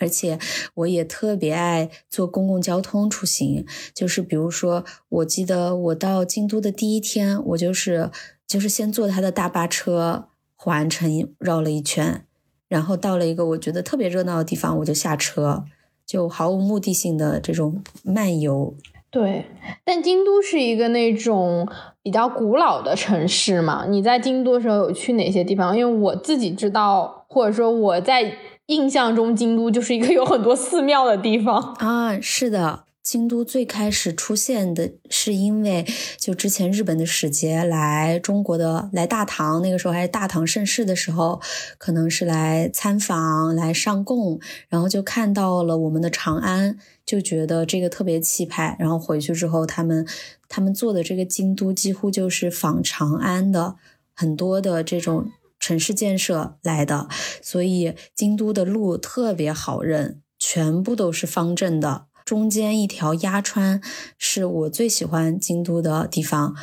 [0.00, 0.38] 而且
[0.74, 8.12] 我也特别爱坐公共交通出行，就是比如说，我记得我到京都的第一天，我就是
[8.46, 12.24] 就是先坐他的大巴车环城绕了一圈，
[12.68, 15.64] 然后到了一个我觉得特别热闹的地方，我就下车，
[16.06, 18.74] 就毫无目的性的这种漫游。
[19.10, 19.46] 对，
[19.84, 21.66] 但京都是一个那种
[22.02, 25.76] 比较古老的城市嘛，你在京都的时候有去哪些地方？
[25.76, 28.34] 因为我自己知道，或者说我在。
[28.68, 32.20] 印象中，京都就是一个有很多寺庙的地方啊。
[32.20, 35.86] 是的，京都最开始出现的是因为，
[36.18, 41.40] 就之前日本的使节来中国的来大唐，那个时候还是大唐盛世的时候，
[41.78, 48.76] 可能是来参访、来上贡，然后就看到了我们的长安，就觉得这个特别气派。
[48.78, 50.06] 然后回去之后，他们
[50.46, 53.76] 他们做的这个京都几乎就是仿长安的
[54.14, 55.30] 很多的这种。
[55.58, 57.08] 城市建设来的，
[57.42, 62.07] 所以京都的路特别好认，全部都是方正的。
[62.28, 63.80] 中间一条鸭川
[64.18, 66.54] 是我最喜欢京都的地方，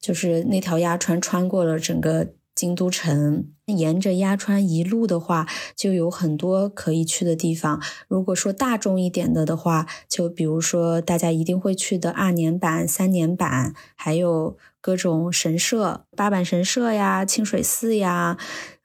[0.00, 2.28] 就是那条鸭川穿过了整个
[2.60, 3.46] 京都城。
[3.66, 7.80] 沿着鸭川一路的话，就有很多可以去的地方。
[8.08, 18.36] 如果说大众一点的的话，就比如说大家一定会去的二年坂、三年坂，还有各种神社，八坂神社呀、清水寺呀、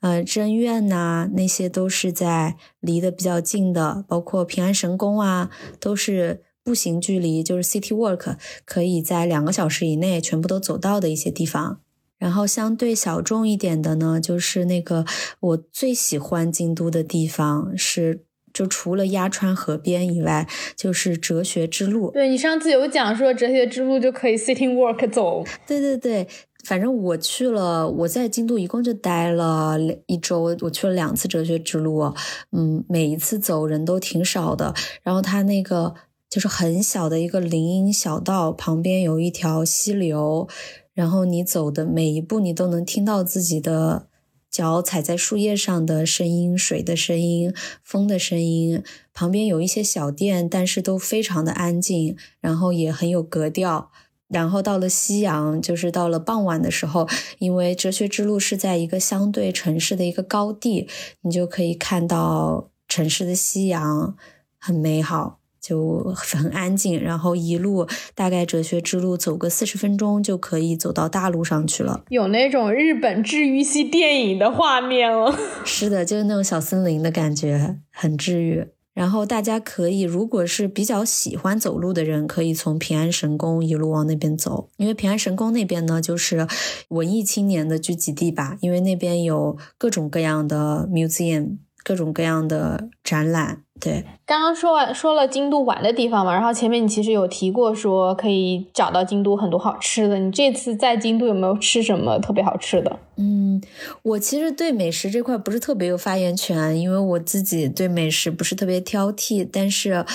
[0.02, 4.06] 呃真院呐，那些都是在离得比较近的。
[4.08, 11.82] 包括平安神宫啊，都是步行距离，就是 City Walk，可以在两个小时以内全部都走到的一些地方。
[12.18, 15.06] 然后相对小众一点的呢，就是那个
[15.42, 18.24] 我最喜欢京都的地方是，
[18.54, 20.48] 就除了鸭川河边以外，
[20.78, 22.12] 就是哲学之路。
[22.12, 25.44] 对你上次有讲说哲学之路就可以 sitting walk 走。
[25.68, 26.26] 对对对，
[26.64, 32.14] 反正我去了，我在京都一共就待了一周，我去了两次哲学之路，
[32.54, 34.74] 嗯，每一次走人都挺少的。
[35.04, 35.94] 然后它那个
[36.30, 40.48] 就是很小的一个林荫小道，旁边有一条溪流。
[40.96, 44.08] 然后你走的每一步，你都能听到自己的
[44.50, 48.82] 脚踩在树叶上的声音、水的声音、风的声音。
[49.14, 53.92] 旁边有一些小店，但是都非常的安静，然后也很有格调。
[54.28, 60.88] 然后到了夕阳，就是到了傍晚的时候，因为哲学之路是在一个相对城市的一个高地，
[61.22, 64.16] 你就可以看到城市的夕阳，
[64.58, 65.42] 很美好。
[65.68, 75.36] 就很安静，然后一路大概哲学之路走个四十分钟就可以走到大路上去了，有那种日本治愈系电影的画面了。
[75.66, 78.68] 是的，就是那种小森林的感觉，很治愈。
[78.94, 86.48] 然后大家可以，如果是比较喜欢走路的人，可以从平安神宫一路往那边走，因为平安神宫那边呢，就是
[86.90, 91.58] 文艺青年的聚集地吧，因为那边有各种各样的 museum。
[91.88, 94.04] 各种各样的展览，对。
[94.26, 100.18] 刚刚说完说了京都玩的地方嘛，然后前面你其实有提过说可以找到京都很多好吃的。
[100.18, 103.00] 你这次在京都有没有吃什么特别好吃的？
[103.18, 103.62] 嗯，
[104.02, 110.06] 我其实对美食这块不是特别有发言权，因为我自己对美食不是特别挑剔，但是。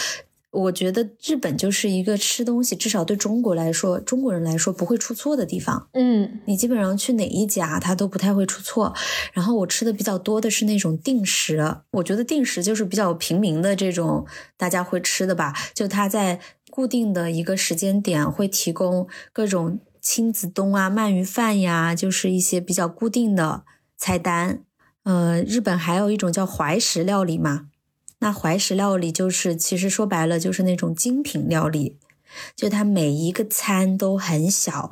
[0.50, 5.88] 我觉得日本就是一个吃东西，至少对中国来说，中国人来说不会出错的地方。
[5.92, 8.92] 嗯，你基本上去哪一家，它都不太会出错。
[9.32, 14.26] 然后我吃的比较多的是那种定时，我觉得定时就是比较平民的这种
[14.56, 15.54] 大家会吃的吧。
[15.72, 23.62] 就它在固定的一个时间点会提供各种亲子冬啊、鳗鱼饭呀，就是一些比较固定的
[23.96, 24.64] 菜单。
[25.04, 27.68] 呃，日本还有一种叫怀石料理嘛。
[28.20, 31.96] 那怀石料理就是，其实说白了就是那种精品料理，
[32.54, 34.90] 就它每一个餐都很小，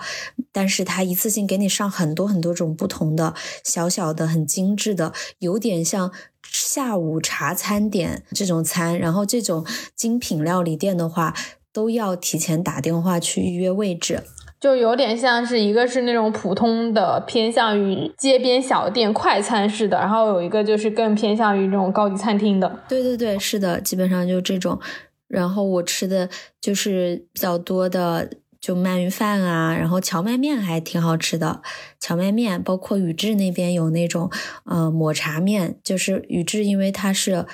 [0.51, 6.13] 但是它一次性给你上很多很多种不同的小小的、很精致的，有点像
[6.43, 8.99] 下午茶餐点这种餐。
[8.99, 11.35] 然后这种精品料理店的话，
[11.73, 14.25] 都要提前打电话去预约位置。
[14.61, 22.81] 就有点像是一个是那种普通的偏向于街边小店快餐式的，然后有一个就是更偏向于这种高级餐厅的。
[22.89, 24.81] 对对对，是的，基本上就这种。
[25.29, 26.29] 然后我吃的
[26.61, 28.31] 就是比较多的，
[28.61, 31.61] 就鳗鱼饭啊，然后荞麦面还挺好吃的。
[32.01, 34.31] 荞麦面，包括宇治那边有那种
[34.65, 37.45] 呃抹茶面，就是宇治，因为它是，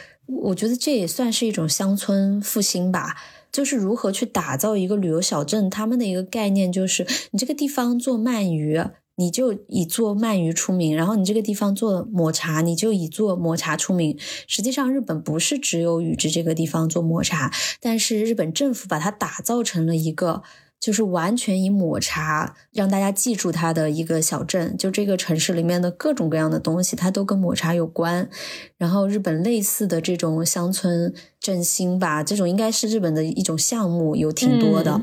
[0.45, 3.17] 我觉得这也算是一种乡村复兴吧。
[3.55, 8.83] 就是如何去打造一个旅游小镇，他们的一个概念就是，你这个地方做鳗鱼，
[9.15, 14.19] 你就以做鳗鱼出名；然后你这个地方做抹茶，你就以做抹茶出名。
[14.49, 20.43] 实际上，日本不是只有宇治这个地方做抹茶，但是日本政府把它打造成了一个。
[20.85, 28.29] 就是完全以抹茶让大家记住它的一个小镇，就这个城市里面的各种各样的东西，它都跟抹茶有关。
[28.77, 35.01] 然后日本类似的这种乡村振兴吧，这种应该是日本的一种项目，有挺多的。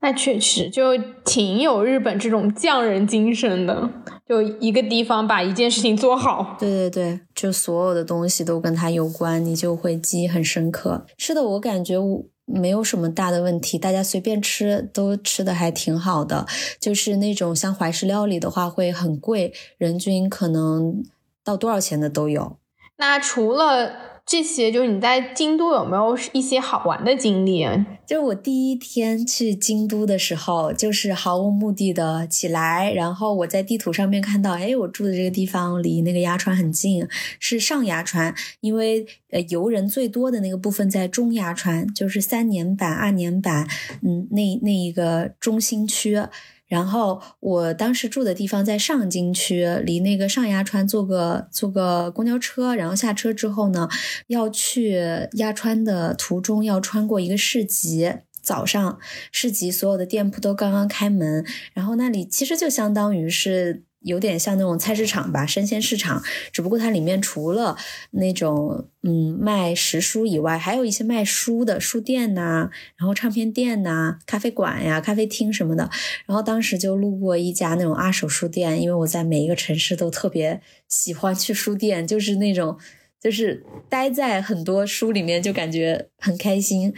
[0.00, 3.90] 那确实就挺有日本这种匠人精神的，
[4.26, 6.56] 就一个地方把一件事情做好。
[6.58, 11.04] 对对对，就所有的东西都跟它有关，你就会记忆很深刻。
[11.18, 12.24] 是的，我感觉我。
[12.44, 16.46] 没有什么大的问题，大家随便吃都吃的还挺好的。
[16.78, 21.04] 就是那种像怀石料理的话会很贵，人均可能
[21.42, 22.58] 到多少钱的都有。
[22.96, 24.13] 那除了。
[24.26, 27.66] 这些就是你在京都有没有一些好玩的经历？
[28.06, 37.06] 就是我第一天去京都的时候，就是毫无目的的起来，然后我在地图上面看到，哎，我住的这个地方离那个鸭川很近，
[37.38, 43.68] 是上鸭川，因为呃游人最多的那个部分在中鸭川，就是三年坂、二年坂，
[44.02, 46.18] 嗯，那那一个中心区。
[46.66, 53.88] 然后我当时住的地方在上京区，离那个上鸭川坐个坐个公交车，然后下车之后呢，
[54.28, 54.98] 要去
[55.34, 58.98] 鸭川的途中要穿过一个市集，早上
[59.30, 66.22] 市集所有的店铺都刚刚开门，然后那里其实就相当于是有点像那种菜市场吧，生鲜市场。
[66.52, 67.76] 只不过它里面除了
[68.12, 75.90] 那种嗯卖食书以外，还有一些卖书的书店呐，然后唱片店呐、咖啡馆呀、咖啡厅什么的。
[76.26, 82.78] 然后当时就路过一家那种二手书店，因为我在每一个城市都特别喜欢去书店，就是那种
[83.20, 86.94] 就是待在很多书里面就感觉很开心，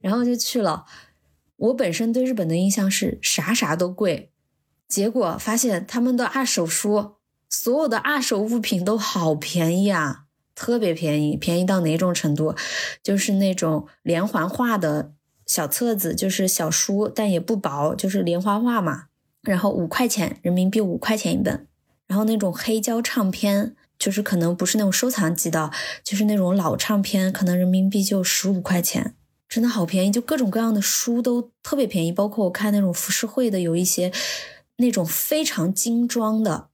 [0.00, 0.84] 然后就去了。
[1.56, 4.30] 我本身对日本的印象是啥啥都贵。
[4.88, 7.16] 结果发现他们的二手书，
[7.50, 10.24] 所有的二手物品都好便宜啊，
[10.54, 12.54] 特别便宜，便宜到哪种程度？
[13.02, 15.12] 就是那种连环画的
[15.44, 19.04] 小册子，就是小书，但也不薄，就是连环画嘛。
[19.42, 21.66] 然后五块钱人民币，五块钱一本。
[22.06, 25.70] 然后那种黑胶唱片，就是可能不是那种收藏级的，
[26.02, 29.14] 就是那种老唱片，可能人民币就十五块钱，
[29.46, 30.10] 真的好便宜。
[30.10, 34.10] 就各种各样的书都特别便宜，包括我看那种浮世绘的，有一些。
[34.78, 36.68] 那种非常精装的、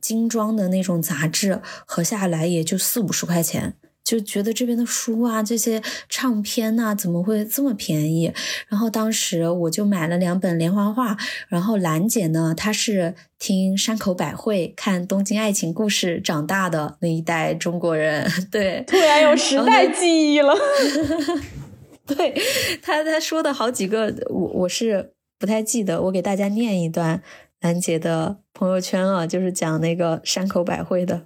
[0.00, 8.32] 精装的那种杂志，合下来也就四五十块钱，就觉得这边的书啊，这些唱片呐，怎么会这么便宜？
[8.68, 11.16] 然后当时我就买了两本连环画，
[11.48, 20.54] 然后兰姐呢，她是听山口百惠、看《东京爱情故事》长大的那一代中国人， 对，突然有时代记忆了。
[22.06, 22.40] 对
[22.80, 27.22] 他，他说的好几个，我我是不太记得，我给大家念一段。
[27.60, 31.22] 兰姐的朋友圈啊，就是讲那个山口百惠的。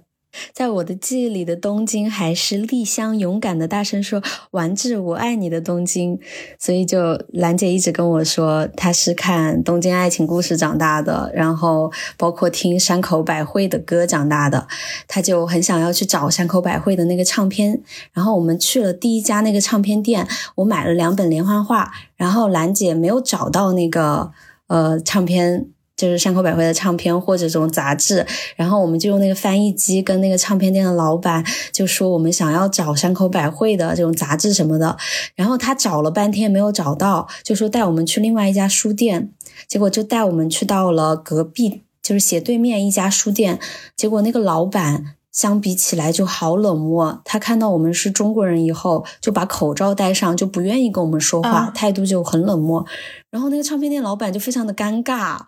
[0.51, 4.19] 在我的记忆里的东京，还是丽香勇敢的大声说
[4.49, 6.19] “丸治，我爱你”的东京。
[6.57, 14.67] 所以就兰姐一直跟我说，她是看《东京爱情故事》长大的，然后包括听山口百惠的歌长大的。
[15.07, 17.83] 她就很想要去找山口百惠的那个唱片。
[18.11, 21.91] 然后我们去了第一家那个唱片店，我买了两本连环画。
[22.15, 24.31] 然后兰姐没有找到那个
[24.65, 25.67] 呃唱片。
[25.95, 28.25] 就是山口百惠的唱片或者这种杂志，
[28.55, 34.97] 然后我们就用那个翻译机跟那个唱片店的老板就说我们想要找山口百惠的这种杂志什么的，
[35.35, 39.31] 然后他找了半天没有找到，就说带我们去另外一家书店，
[39.67, 43.59] 结果就带我们去到了隔壁，就是斜对面一家书店，
[43.95, 52.83] 结果那个老板相比起来就好冷漠，他看到我们是中国人以后就把口罩戴上，就不愿意跟我们说话，态度就很冷漠，
[53.29, 55.41] 然后那个唱片店老板就非常的尴尬。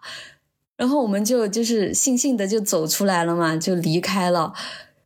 [0.78, 4.54] 然后我们就就是悻悻的就走出来了嘛，就离开了。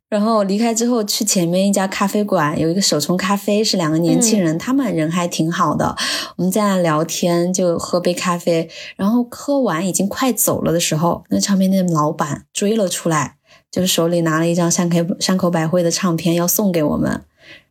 [0.08, 5.94] 然后离开之后去前面一家咖啡馆，有一个手冲咖啡，是两个年轻人，他们人还挺好的。
[6.34, 8.68] 我们在那聊天，就喝杯咖啡。
[8.96, 13.36] 然后喝完已经快走了的时候，那唱片店老板追了出来，
[13.70, 17.22] 就是手里拿了一张山口山口百惠的唱片要送给我们。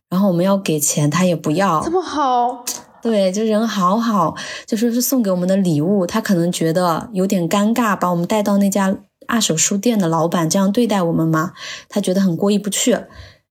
[0.08, 1.82] 然后我们要给钱，他也不要。
[1.84, 2.64] 这么好。
[3.02, 4.34] 对，就人好好，
[4.66, 8.96] 就说是送给我们的礼物，他可能觉得有点尴尬，把我们带到那家
[9.26, 11.52] 二手书店的老板这样对待我们嘛，
[11.88, 12.98] 他觉得很过意不去。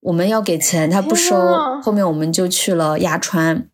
[0.02, 1.36] 我们要给钱，他不收。
[1.84, 3.68] 后面我们就去了鸭川，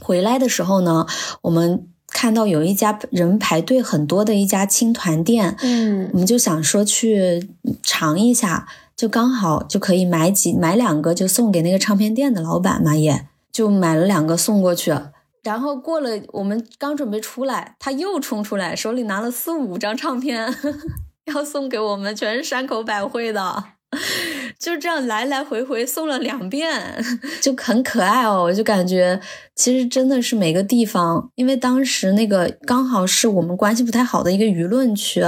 [0.00, 1.06] 回来的时候呢，
[1.42, 7.50] 我们看到有一家人排队很多的一家青团店，嗯，我们就想说去
[7.82, 13.26] 尝一下，就刚好就可以买几买两个，就送给那个唱片店的老板嘛，也。
[13.52, 14.94] 就买了两个送过去，
[15.42, 20.52] 然后过了我们刚准备出来，他又冲出来，手里拿了四五张唱片
[21.32, 23.64] 要送给我们，全是山口百惠的，
[24.58, 27.04] 就这样来来回回送了两遍，
[27.42, 28.44] 就很可爱哦。
[28.44, 29.20] 我就感觉
[29.54, 35.22] 其实真的是每个地方，因为当时那个刚好是我们关系不太好的一个舆论区，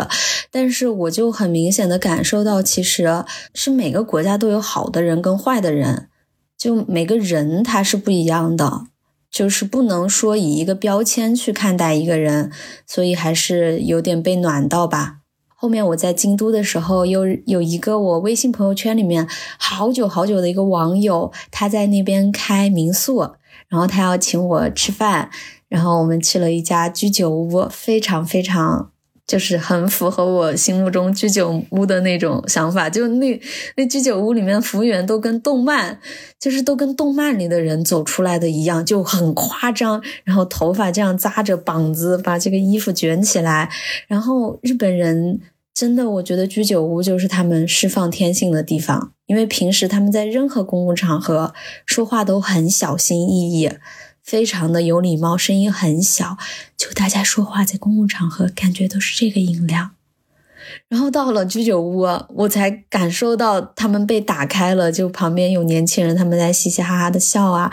[0.50, 6.08] 但是我就很明显的感受到，其实是每个国家都有好的人跟坏的人。
[6.56, 8.86] 就每个人他是不一样的，
[9.30, 12.50] 就是不能说以一个标签去看待一个人，
[12.86, 15.18] 所以还是有点被暖到吧。
[15.56, 19.26] 后面我在京都的时候，又有一个我微信朋友圈里面
[19.58, 23.34] 好久好久的一个网友，他在那边开民宿，
[23.68, 25.30] 然后他要请我吃饭，
[25.68, 28.90] 然后我们去了一家居酒屋，非常非常。
[29.26, 33.40] 就是很符合我心目中居酒屋的那种想法，就那
[33.76, 35.98] 那居酒屋里面的服务员都跟动漫，
[36.38, 43.70] 就是都跟动漫里的人走出来的一样，就很夸张，然后头发这样扎着膀子，把这个衣服卷起来，
[44.06, 45.40] 然后日本人
[45.72, 51.54] 真的，我觉得居酒屋就是他们释放天性的地方，因为平时他们在任何公共场合
[51.86, 53.70] 说话都很小心翼翼。
[54.24, 56.38] 非常的有礼貌，声音很小，
[56.76, 59.90] 就大家说话在公共场合感觉都是这个音量。
[60.88, 62.06] 然后到了居酒屋，
[62.36, 67.70] 我才感受到他们被打开了，就旁边有年轻人，他们在嘻嘻哈哈的笑啊。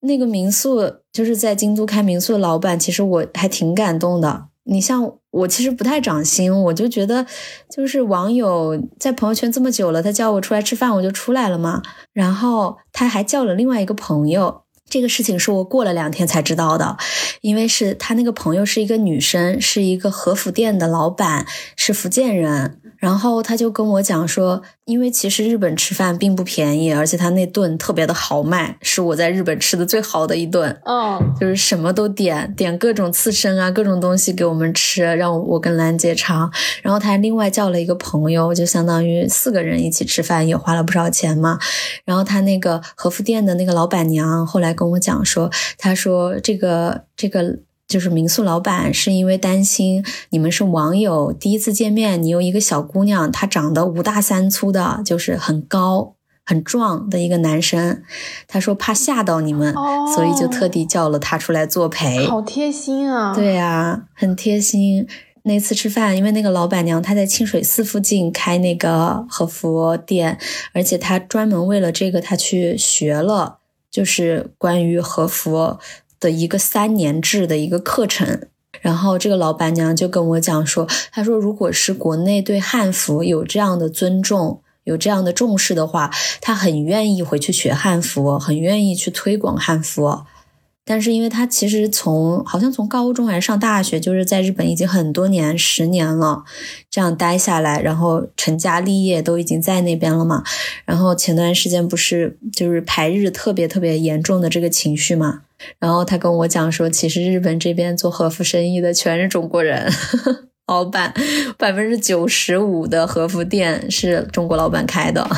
[0.00, 7.26] 那个民宿就是在京都开民宿的老板，其实我还挺感动的，你像我其实不太长心，我就觉得
[7.70, 11.82] 就是网友在朋友圈这么久了，他叫我出来吃饭，我就出来了嘛。
[12.14, 14.63] 然后他还叫了另外一个朋友。
[14.88, 16.96] 这个事情是我过了两天才知道的，
[17.40, 22.80] 因为是他那个朋友是一个女生，是一个和服店的老板，是福建人。
[23.04, 30.74] 然后他就跟我讲说，因为其实日本吃饭并不便宜，而且他那顿特别的豪迈，是我在日本吃的最好的一顿。
[30.86, 36.50] 嗯，就是什么都点，点各种刺身啊，各种东西给我们吃，让我跟兰姐尝。
[36.80, 41.58] 然后他还另外叫了一个朋友，就相当于四个人一起吃饭，也花了不少钱嘛。
[42.06, 47.58] 然后他那个和服店的那个老板娘后来跟我讲说，他说这个这个。
[47.86, 56.14] 就是民宿老板是因为担心你们是网友，第一次见面，你有一个小姑娘，她长得五大三粗的，就是很高
[56.46, 58.02] 很壮的一个男生，
[58.46, 59.74] 他说怕吓到你们，
[60.14, 62.26] 所以就特地叫了他出来作陪。
[62.26, 63.34] 好贴心啊！
[63.34, 65.06] 对呀，很贴心。
[65.46, 70.38] 那次吃饭，因为那个老板娘她在清水寺附近开那个和服店，
[70.72, 73.58] 而且她专门为了这个，她去学了，
[73.90, 75.78] 就是关于和服。
[76.20, 78.40] 的一个三年制的一个课程，
[78.80, 86.10] 然后这个老板娘就跟我讲说，她说如果是国内对汉服有这样的尊重，有这样的重视的话，
[86.40, 90.24] 她很愿意回去学汉服，很愿意去推广汉服。
[90.86, 96.44] 但是因为她其实从好像从高中还是上大学，就是在日本已经很多年，十年了，
[96.90, 100.44] 这样待下来，然后成家立业都已经在那边了嘛。
[100.84, 105.40] 然后前段时间不是就是排日特别特别严重的这个情绪嘛。
[105.78, 109.92] 然后他跟我讲说，其实日本这边做和服生意的全是中国人，
[110.66, 111.12] 老板
[111.58, 115.28] 百分之九十五的和服店是中国老板开的。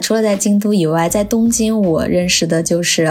[0.00, 3.04] 除了在京都以外，在东京我认识的就是，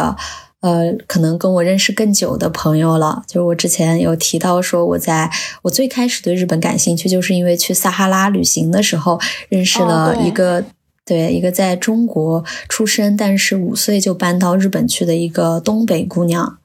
[0.60, 3.24] 呃，可能跟我认识更久的朋友了。
[3.26, 5.32] 就是我之前有提到说，我在
[5.64, 10.64] 我最开始对日本感兴趣，就是因为去撒哈拉旅行的时候认识了一个。
[11.12, 16.58] 对，一个在中国出生，但是五岁就搬到日本去的一个东北姑娘。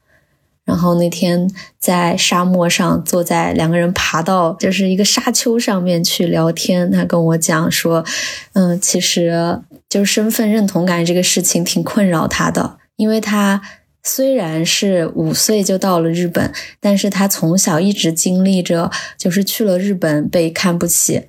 [0.65, 6.89] 然后那天在沙漠上，坐在两个人爬到就是一个沙丘上面去聊天。
[6.93, 8.05] 他跟我讲说，
[8.53, 13.61] 嗯，其实就是身份认同感这个事情挺困扰他的，因为他
[14.05, 21.23] 虽然是五岁就到了日本，但是他从小一直经历着，就是去了日本被看不起。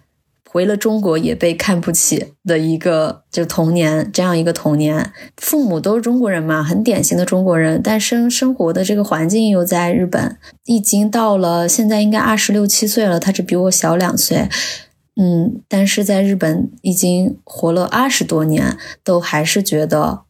[0.58, 14.50] 回了中国也被看不起的一个，就童年这样一个童年，父母都是中国人嘛，很典型的中国人，但生生活的这个环境又在日本，已经到了现在应该二十六七岁了，他只比我小两岁，
[15.22, 20.22] 嗯，但是在日本已经活了二十多年，都还是觉得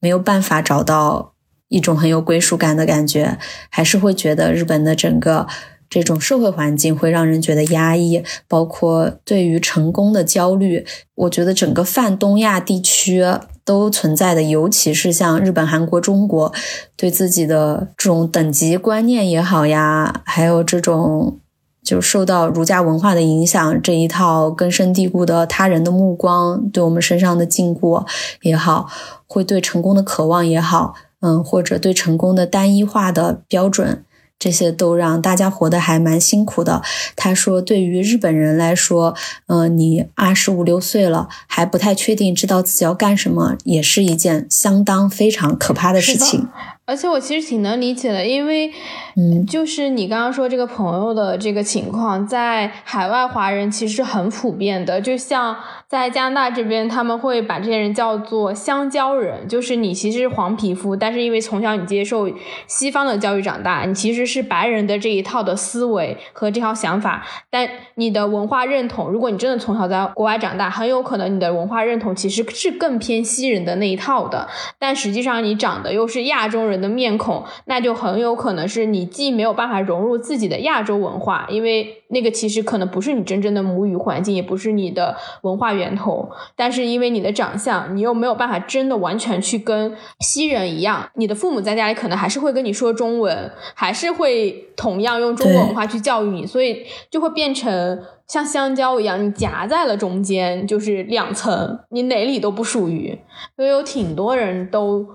[0.00, 1.34] 没有办法找到
[1.68, 3.38] 一种很有归属感的感觉，
[3.70, 5.46] 还是会觉得日本的整个。
[5.88, 10.84] 这种社会环境会让人觉得压抑，包括对于成功的焦虑。
[11.14, 13.24] 我觉得整个泛东亚地区
[13.64, 16.52] 都存在的，尤其是像日本、韩国、中国，
[16.96, 21.38] 对自己的这种等级观念也好呀，还有这种
[21.82, 28.04] 就受到儒家文化的影响这一套根深蒂固的他人的目光对我们身上的禁锢
[28.42, 28.88] 也好，
[29.26, 34.04] 会对成功的渴望也好，嗯，或者对成功的单一化的标准。
[34.38, 36.82] 这些都让大家活得还蛮辛苦的。
[37.14, 39.14] 他说，对于日本人来说，
[39.46, 46.48] 嗯，你二十五六岁了还不太确定知道自己要干什么，也是一件相当非常可怕的事情。
[46.86, 48.72] 而且我其实挺能理解的，因为，
[49.16, 55.00] 嗯，就是你刚刚说这个朋友的这个情况，在海外华人其实很普遍的。
[55.00, 55.56] 就像
[55.88, 62.30] 在加拿大这边，他们会把这些人叫做香蕉人，就是你其实是黄皮肤，但是因为从小你接受
[62.68, 74.46] 西方的教育长大，你其实是白人的这一套的思维和这套想法，但你的文化认同，如果你真的从小在国外长大，很有可能你的文化认同其实是更偏西人的那一套的，
[74.78, 76.75] 但实际上你长得又是亚洲人。
[76.80, 86.30] 的面孔，那就很有可能是你既没有办法融入自己的亚洲文化，因为那个其实可能不是你真正的母语环境，也不是你的文化源头。
[86.54, 91.08] 但是因为你的长相，你又没有办法真的完全去跟西人一样。
[91.14, 103.18] 你的父母在家里可能还是会跟你说中文，还是会同样用中国文化去教育你，所以就会变成像香蕉一样，你夹在了中间，就是两层，你哪里都不属于。
[103.56, 105.06] 所以有挺多人都。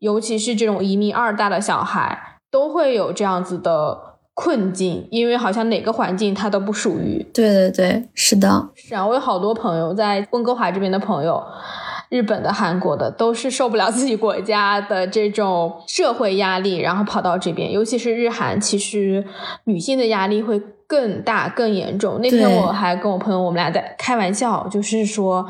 [0.00, 7.22] 尤其是这种移民二代的小孩，都会有这样子的困境，因为好像哪个环境他都不属于。
[7.34, 8.70] 对对对，是的。
[8.74, 11.42] 是啊，我有好多朋友在温哥华这边的朋友，
[12.08, 17.70] 日本的、韩国的，都是受不了自己国家的这种社会压力，然后跑到这边。
[17.70, 19.22] 尤其是日韩，其实
[19.64, 22.18] 女性的压力会更大、更严重。
[22.22, 25.46] 那天我还跟我朋友，我们俩在开玩笑，就是说，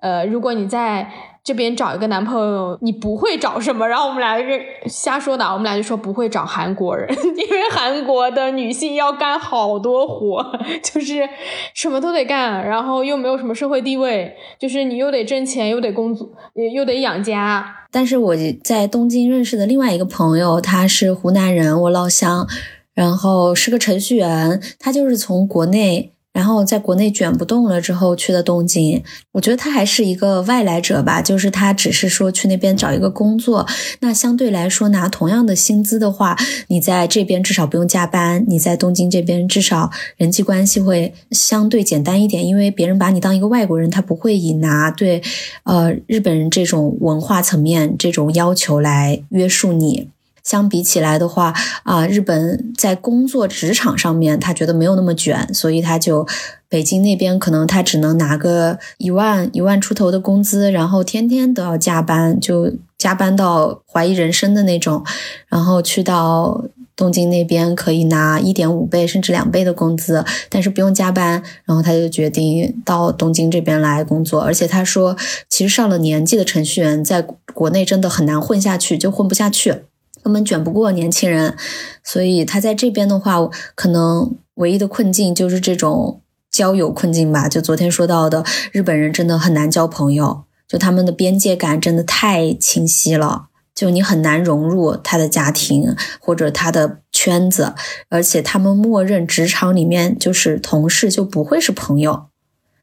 [0.00, 1.08] 呃，如果你在。
[1.44, 3.88] 这边找一个男朋友，你不会找什么？
[3.88, 4.46] 然后我们俩就
[4.86, 10.44] 瞎说的，我们俩就说不会找韩国人， 因为韩国的女性要干好多活，
[10.82, 11.28] 就是
[11.74, 16.28] 什么都得干，然后又没有什么社会地位，就是你又得挣钱，又得工作，
[16.72, 17.78] 又得养家。
[17.90, 22.46] 但是我在东京认识的另外一个朋友，他是湖南人，我老乡，
[22.94, 26.11] 然后是个程序员，他就是从国内。
[26.32, 29.02] 然后在国内卷不动了之后去的东京，
[29.32, 33.66] 我觉得他还是一个外来者吧，就是他只是说去那边找一个工作。
[34.00, 36.36] 那相对来说拿同样的薪资的话，
[36.68, 45.22] 你在这边至少不用加班，你在东京这边至少人际关系会相对简单一点，因为别人把你当一个外国人，他不会以拿对
[45.64, 50.08] 呃日本人这种文化层面这种要求来约束你。
[50.42, 56.26] 相比起来的话，啊，日本在工作职场上面，他觉得没有那么卷，所以他就
[56.68, 65.04] 北京那边可能他只能拿个一万一万出头的工资，然后天天都要加班，就加班到怀疑人生的那种。
[65.48, 66.64] 然后去到
[66.96, 71.42] 东京那边可以拿一点五倍甚至两倍的工资，但是不用加班。
[71.64, 75.16] 然后他就决定到东京这边来工作，而且他说，
[75.48, 77.22] 其实上了年纪的程序员在
[77.54, 79.84] 国内真的很难混下去，就混不下去。
[80.22, 81.56] 根本卷不过年轻人，
[82.04, 87.48] 所以他在这边的话，可能唯一的困境就是这种交友困境吧。
[87.48, 97.74] 就昨天说到的，日本人真的很难交朋友，就他们的边界感真的太清晰了，就你很难融入他的家庭或者他的圈子，
[98.08, 102.26] 而且他们默认职场里面就是同事就不会是朋友，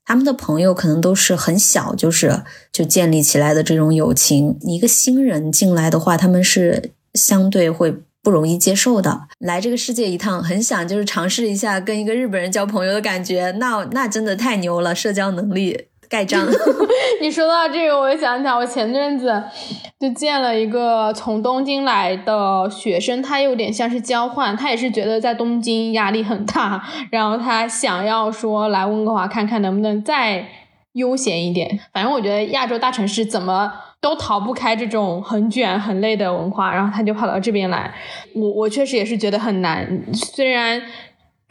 [0.03, 4.57] 他们的朋友可能都是很小就是就建立起来的这种友情。
[4.63, 6.91] 你一个新人进来的话，他们是。
[7.13, 9.21] 相对会不容易接受的。
[9.39, 13.51] 来这个世界一趟，很想就是尝试一下跟一个日本人交朋友的感觉。
[13.57, 16.45] 那那真的太牛了，社交能力盖章。
[17.21, 19.43] 你说到这个，我想起来，我前阵子
[19.99, 26.81] 就见了一个从东京来的学生，他有点像是交换，他也是觉得在东京压力很大，
[27.11, 30.45] 然后他想要说来温哥华看看能不能再
[30.93, 31.79] 悠闲一点。
[31.93, 33.71] 反正我觉得亚洲大城市怎么。
[34.01, 37.93] 都逃不开这种很卷很累的文化，然后他就跑到这边来。
[38.33, 40.81] 我我确实也是觉得很难，虽然。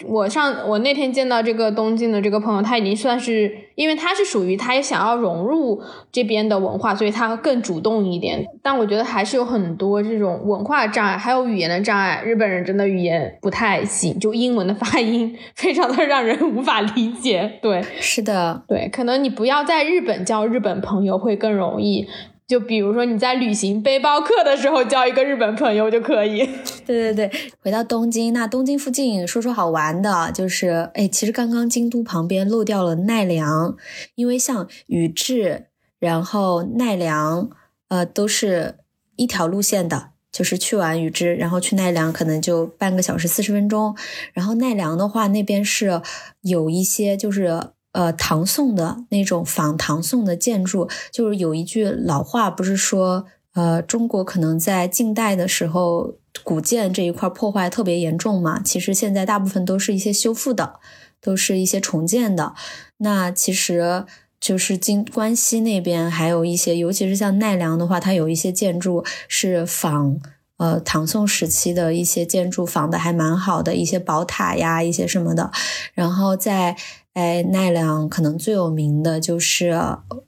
[0.06, 5.82] 我上我那天见到这个东京的这个朋友，他已经算是，因为他是属于他也想要融入
[6.12, 8.46] 这边的文化，所以他更主动一点。
[8.62, 12.22] 但我觉得还是有很多这种文化障碍，还有语言的障碍。
[12.24, 17.58] 日本人真的语言不太行，就英文的发音非常的让人无法理解。
[17.60, 22.06] 对，是的，对，可能你不要在日本交日本朋友会更容易。
[22.48, 26.38] 就比如说你在旅行背包客的时候交一个日本朋友就可以。
[26.86, 33.76] 对对对，回到东京，那东京附近说说好玩的，就是哎，其实刚刚京都旁边漏掉了奈良，
[34.14, 35.66] 因为像宇治，
[35.98, 37.50] 然后奈良，
[37.88, 38.76] 呃，都是
[39.16, 43.94] 一条路线的，就是去完宇治，然后去奈良可能就半个小时四十分钟，
[44.32, 46.00] 然后奈良的话那边是
[46.40, 47.72] 有一些就是。
[47.98, 58.62] 呃，唐宋的那种仿唐宋的建筑，就是有一句老话，不是说，呃，中国可能在近代的时候，古建这一块破坏特别严重嘛。
[58.62, 60.78] 其实现在大部分都是一些修复的，
[61.20, 62.54] 都是一些重建的。
[62.98, 64.04] 那其实
[64.40, 70.20] 就是京关西那边还有一些，尤其是像奈良的话，它有一些建筑是仿
[70.58, 75.50] 呃唐宋时期的一些建筑，仿的还蛮好的，一些宝塔呀，一些什么的。
[75.94, 76.76] 然后在
[77.18, 79.76] 哎，奈良可能最有名的就是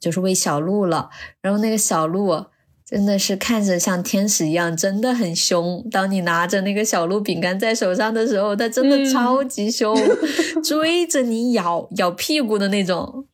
[0.01, 1.09] 就是喂小鹿了，
[1.41, 2.47] 然后那个小鹿。
[2.91, 5.87] 真的是看着像天使一样，真的很凶。
[5.93, 9.97] 当你拿着那个小鹿饼干在手上的时候，它真的超级凶，
[10.65, 13.25] 追着你咬咬屁股的那种。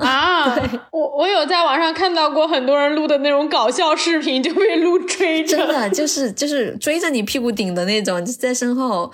[0.00, 0.56] 啊，
[0.90, 9.12] 我我有在网上看到过很多人录的那种搞笑视频，就被鹿追着，真的就是就是追着你屁股顶的那种，就在身后。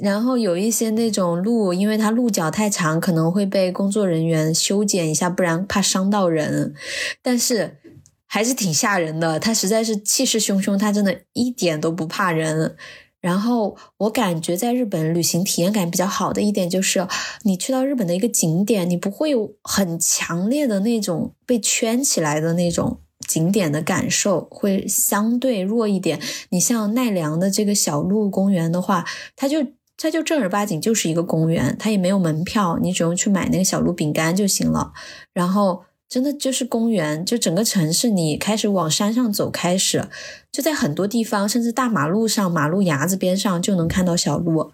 [0.00, 6.72] 然后有一些那种鹿，因为它鹿角太长，可能会被工作人员修剪一下，不然怕伤到人。
[7.20, 7.78] 但是。
[8.26, 12.76] 还是挺吓人的，他实在是气势汹汹，他真的一点都不怕人。
[13.20, 17.08] 然后我感觉在日本旅行体验感比较好的一点就是，
[17.42, 26.20] 你去到日本的一个景点，你不会有很强烈的那种被圈起来的那种景点的感受，会相对弱一点。
[26.50, 29.04] 你像奈良的这个小鹿公园的话，
[29.34, 29.66] 它就
[29.96, 34.92] 它就正儿八经就是一个公园，它也没有门票，你只用去买那个小鹿饼干就行了。
[35.32, 35.84] 然后。
[36.08, 40.08] 真的就是公园，就整个城市，你开始往山上走，开始
[40.52, 44.72] 就在很多地方，甚至大马路上、马路牙子边上就能看到小鹿。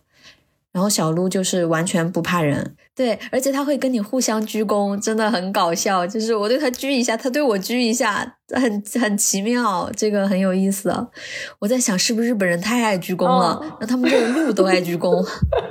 [0.73, 6.07] 然后小鹿就是完全不怕人，对，而且它会跟你互相鞠躬，真的很搞笑。
[6.07, 10.91] 就是我对它鞠一下，它对我鞠一下，很很奇妙，这个很有意思。
[11.59, 15.23] 我在想，是不是日本人太爱鞠躬了，让他们这个鹿都爱鞠躬，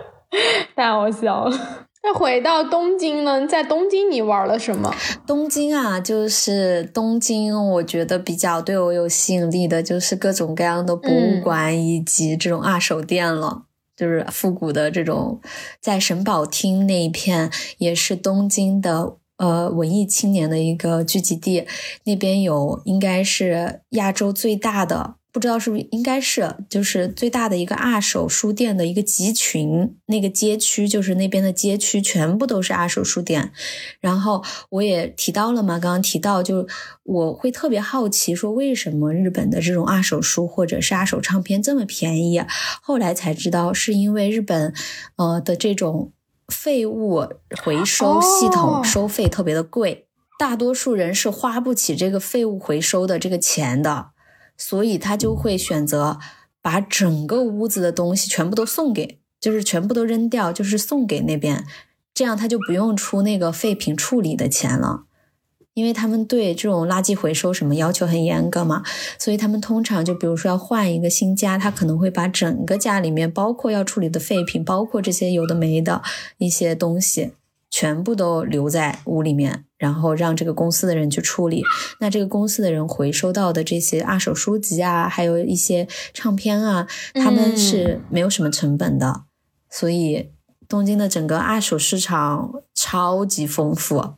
[0.77, 1.87] 太好笑了。
[2.03, 3.45] 那回到东京呢？
[3.47, 4.93] 在东京你玩了什么？
[5.27, 13.63] 东京啊，就是东京，我觉得比较对我有吸引力的，就是各种各样的博物馆以及这种二手店了。
[13.95, 15.39] 就是复古的这种，
[15.79, 21.67] 在神保町那一片，也是东京的呃文艺青年的一个聚集地，
[22.05, 25.17] 那边有应该是亚洲最大的。
[25.31, 33.51] 不知道是不是应该是，就是最大的一个二手书店的一个集群，那个街区就是那边的街区全部都是二手书店。
[34.01, 36.67] 然后我也提到了嘛，刚刚提到就
[37.03, 42.43] 我会特别好奇，说为什么日本的这种二手书或者是二手唱片这么便宜？
[42.81, 44.73] 后来才知道是因为日本
[45.15, 46.11] 呃的这种
[46.49, 47.25] 废物
[47.63, 50.07] 回收系统收费特别的贵，
[50.37, 54.10] 大多数人是花不起这个废物回收的这个钱的。
[54.63, 56.19] 所以他就会选择
[56.61, 61.65] 把整个屋子的东西全部都送给，就是全部都扔掉，就是送给那边，
[62.13, 65.05] 这样他就不用出那个废品处理的钱了，
[65.73, 68.83] 因为他们对这种垃圾回收什么要求很严格嘛，
[69.17, 76.03] 所以他们通常就比如说要换一个新家，他可能会把整个家里面包括要处理的废品，包括这些有的没的
[76.37, 77.31] 一些东西。
[77.71, 81.63] 全部都留在屋里面，然后让这个公司的人去处理。
[82.01, 89.23] 那这个公司的人回收到的这些二手书籍啊，还有一些唱片啊，他们是没有什么成本的。
[89.69, 90.31] 所以
[90.67, 94.15] 东京的整个二手市场超级丰富，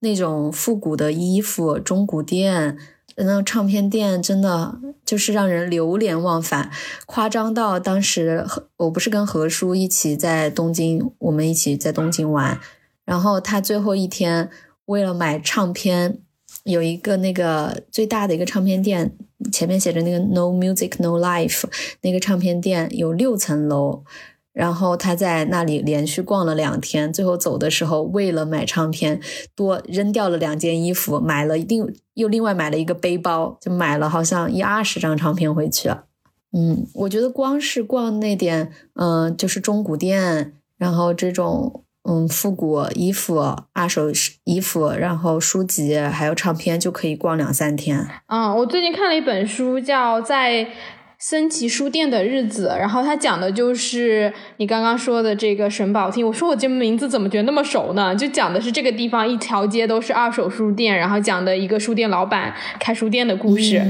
[0.00, 2.78] 那种复古的衣服、中古店、
[3.16, 6.70] 那种唱片店，真的就是让人流连忘返，
[7.04, 8.46] 夸张到当时
[8.78, 12.58] 我不是跟何叔一起在东京，我们一起在东京玩。
[13.08, 14.50] 然后他最后一天
[14.84, 16.18] 为了买唱片，
[16.64, 19.16] 有一个那个最大的一个唱片店，
[19.50, 21.64] 前面写着那个 No Music No Life，
[22.02, 24.04] 那个唱片店有六层楼，
[24.52, 29.18] 然后他在那里连续逛了两天，最后走的时候为了买唱片，
[29.54, 35.88] 多扔掉了两件衣服，买了另又另外买了一个背包，就买了好像一二十张唱片回去。
[36.52, 41.84] 嗯，我觉得光是逛那点，嗯，就是中古店，然后这种。
[42.08, 44.10] 嗯，复古衣服、二手
[44.44, 48.08] 衣服，然后书籍，还有唱片，就可以逛两三天。
[48.28, 50.66] 嗯，我最近看了一本书，叫在。
[51.20, 56.24] 森崎书店的日子，然后他讲的就是你刚刚说的这个神保町。
[56.24, 58.14] 我说我这名字怎么觉得那么熟呢？
[58.14, 63.82] 就讲的是这个地方一条街都是二手书店，然后讲的一个书店老板开书店的故事。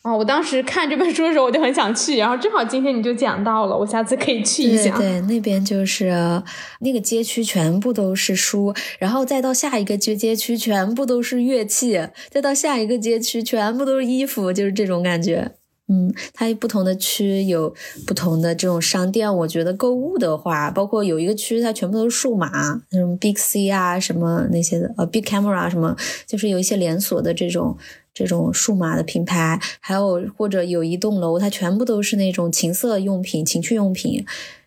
[0.00, 4.96] 啊，我当时看这本书的时候我就很想去，然后正好今天你就讲到了，我下次可以去一下。
[4.96, 6.42] 对，那边就是
[6.80, 12.00] 那个街区全部都是书，然后再到下一个街街区全部都是乐器，
[12.30, 15.52] 再到下一个街区全部都是衣服，就是这种感觉。
[15.88, 17.74] 嗯，它不同的区有
[18.06, 19.36] 不同的这种商店。
[19.38, 22.48] 我觉得购物的话，包括有一个区，它全部都是数码，
[22.90, 27.76] 什么 Big C 啊，什么那些的，呃，Big Camera 什么，就是有一些连锁的这种
[28.14, 29.60] 这种数码的品牌。
[29.80, 34.24] 还有或者有一栋楼，它全部都是那种情色用品、情趣用品，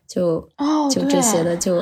[0.08, 0.48] 就
[0.92, 1.82] 就这些的就。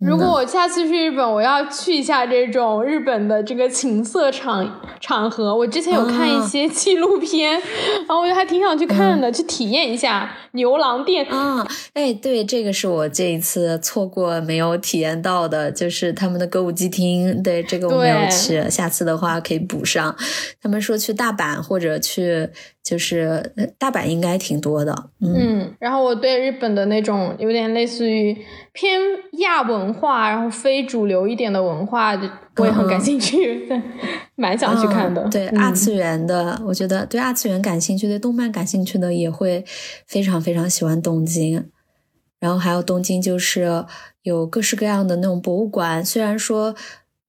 [0.00, 5.56] 如果我下次去日本，我要去一下这种日本的这个情色场场合。
[5.56, 11.24] 我之前有看一些纪录片，然后我就还挺想去看的，去体验一下牛郎店。
[11.26, 17.42] 啊，哎，对，这个是我这一次错过没有体验到的，就是他们的歌舞伎厅。
[17.42, 20.14] 对，这个我没有去，下次的话可以补上。
[20.60, 22.50] 他们说去大阪或者去。
[22.84, 28.36] 就是大阪应该挺多的，嗯，然后我对日本的那种有点类似于
[28.74, 29.00] 偏
[29.38, 32.12] 亚文化，然后非主流一点的文化，
[32.56, 33.66] 我也很感兴趣，
[34.34, 35.26] 蛮想去看的。
[35.30, 39.64] 对二次元的，我觉得对二次元感兴趣、对动漫感兴趣的也会
[40.06, 41.70] 非常非常喜欢东京。
[42.38, 43.86] 然后还有东京，就是
[44.24, 46.74] 有各式各样的那种博物馆，虽然说，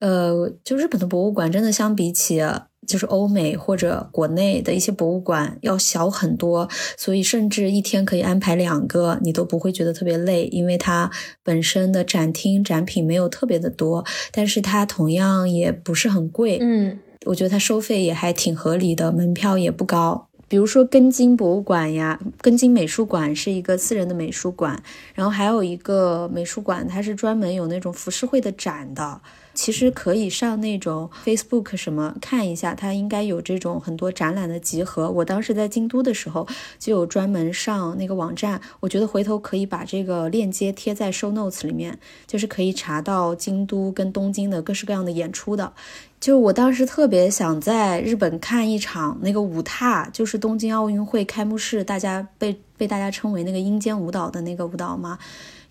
[0.01, 2.41] 呃，就日本的博物馆真的相比起。
[2.87, 11.11] 就是欧美或者国内的一些博物馆要小很多，所以甚至一天可以安排两个，你都不会觉得特别累，因为它
[11.43, 16.57] 本身的展厅展品没有特别的多，但是它同样也不是很贵。
[16.61, 20.27] 嗯，我觉得它收费也还挺合理的，门票也不高。
[20.47, 24.81] 比如说根津博物馆呀，根津美术馆是一个私人的美术馆，
[25.15, 29.19] 然后还有一个美术馆，它是专门有那种浮世绘的展的。
[29.55, 35.09] 其实可以上那种 Facebook 什么看一下，它应该有这种很多展览的集合。
[35.09, 36.45] 我当时在京都的时候
[36.77, 41.97] 就有专门上那个网站，我觉得回头可以把这个链接贴在 Show Notes 里面，
[42.27, 45.73] 就是可以查到京都跟东京的各式各样的演出的。
[46.19, 55.19] 就我当时特别想在日本看一场那个舞踏，就是东京奥运会开幕式，大家被被大家称为那个阴间舞蹈的那个舞蹈嘛。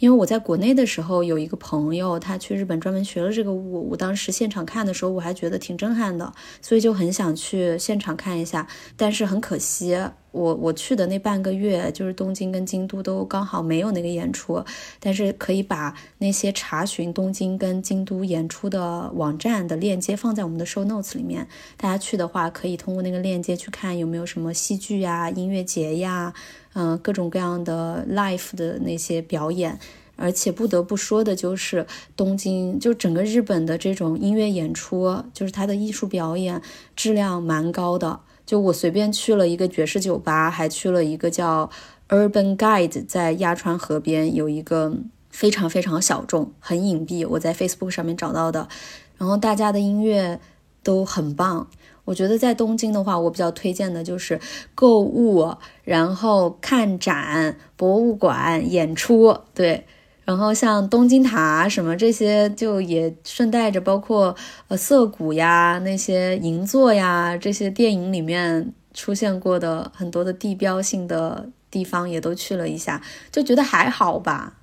[0.05, 6.31] 因为我在国内的时候有一个朋友，他去日本专门学了这个舞，我当时现场看的时候我还觉得挺震撼的，
[6.61, 8.69] 所以就很想去现场看一下。
[8.99, 9.99] 但是很可惜，
[10.35, 14.63] 我我去的那半个月就是东京跟京都都刚好没有那个演出。
[15.01, 26.35] 但是可以把那些查询东京跟京都演出的网站的链接放在我们的 show notes 里面，大家去的话可以通过那个链接去看有没有什么戏剧呀、音乐节呀。
[26.77, 29.79] 嗯，各种各样的 live 的那些表演，
[30.17, 36.61] 而且不得不说的就是东京，就整个日本的这种音乐演出，就是它的艺术表演
[36.97, 38.19] 质量蛮高的。
[38.47, 41.71] 就我随便去了一个爵士酒吧，还去了一个叫
[42.09, 44.95] Urban Guide，在鸭川河边有一个
[45.31, 48.69] 非常非常小众、很隐蔽，我在 Facebook 上面找到的，
[49.17, 50.41] 然后大家的音乐
[50.83, 51.69] 都很棒。
[52.05, 54.39] 我觉得在东京的话，我比较推荐的就是
[54.75, 59.87] 购物，然后看展、博物馆、演出，对。
[60.25, 64.35] 然后像东京塔什么这些，就也顺带着包括
[64.69, 74.55] 呃涩谷呀、那些银座呀这些电影里面出现过的很多的地标性的地方也都去了一下，就觉得还好吧。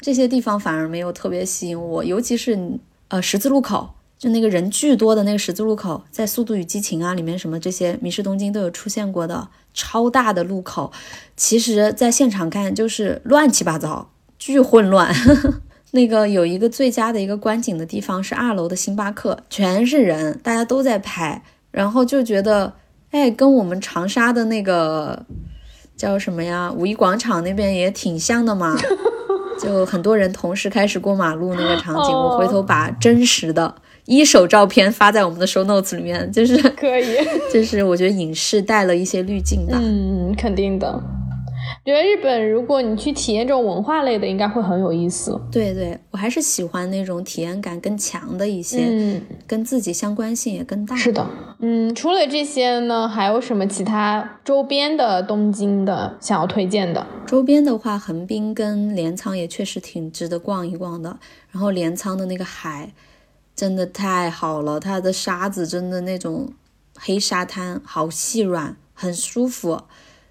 [0.00, 3.90] 这些地方反而没有特别吸引我，尤其是呃十字路口。
[4.18, 10.90] 就那个人巨多的那个十字路口，在《速度与激情》啊里面，什么这些《迷失东京》都有出现过的超大的路口，
[11.36, 15.14] 其实在现场看就是乱七八糟，巨混乱。
[15.92, 22.74] 那个有一个最佳的一个观景的地方是二楼的星巴克，全是人，大家都在拍，然后就觉得，
[23.10, 25.24] 哎，跟我们长沙的那个
[25.96, 28.76] 叫什么呀，五一广场那边也挺像的嘛，
[29.58, 33.74] 就很多人同时开始过马路那个场景，我回头把真实的。
[34.04, 37.16] 一手照片发在我们的 show notes 里面，就是可以，
[37.52, 39.78] 就是我觉得影视带了一些滤镜吧。
[39.82, 41.02] 嗯，肯定的。
[41.84, 45.40] 觉得日本，如果你去体验这种文化类的，应该会很有意思。
[45.50, 50.94] 对对，我还是喜欢那种体验感更强的一些，嗯，跟自己相关性也更大。
[50.96, 51.26] 是的，
[51.60, 57.06] 嗯，除了这些呢，还有什么其他周边的东京的想要推荐的？
[57.26, 61.18] 周边的话，横滨跟镰仓也确实挺值得逛一逛的。
[61.50, 62.92] 然后镰仓的那个海。
[63.56, 66.52] 真的太好了，它的沙子真的那种
[66.96, 69.82] 黑沙滩，好细软，很舒服，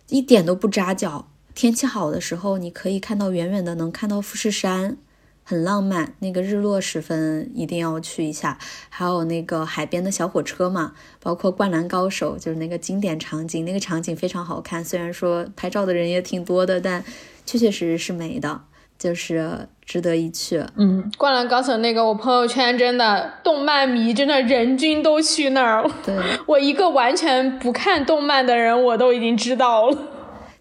[0.09, 1.27] 一点都不扎脚。
[1.53, 4.97] 天气好的时候，你可以看到远远的能看到富士山，
[5.43, 6.13] 很浪漫。
[6.19, 8.57] 那个日落时分一定要去一下。
[8.89, 14.85] 还有那个海边的小火车嘛，包括灌篮高手，就是那个经典场景，那个场景非常好看。
[14.85, 17.03] 虽然说拍照的人也挺多的，但
[17.45, 18.61] 确确实实是美的。
[18.97, 20.63] 就是值得一去。
[20.75, 25.89] 嗯，灌篮高手那个，我朋友圈真的动漫迷真的人均都去那儿。
[26.05, 29.97] 对，我一个完全不看动漫的人，我都已经知道了。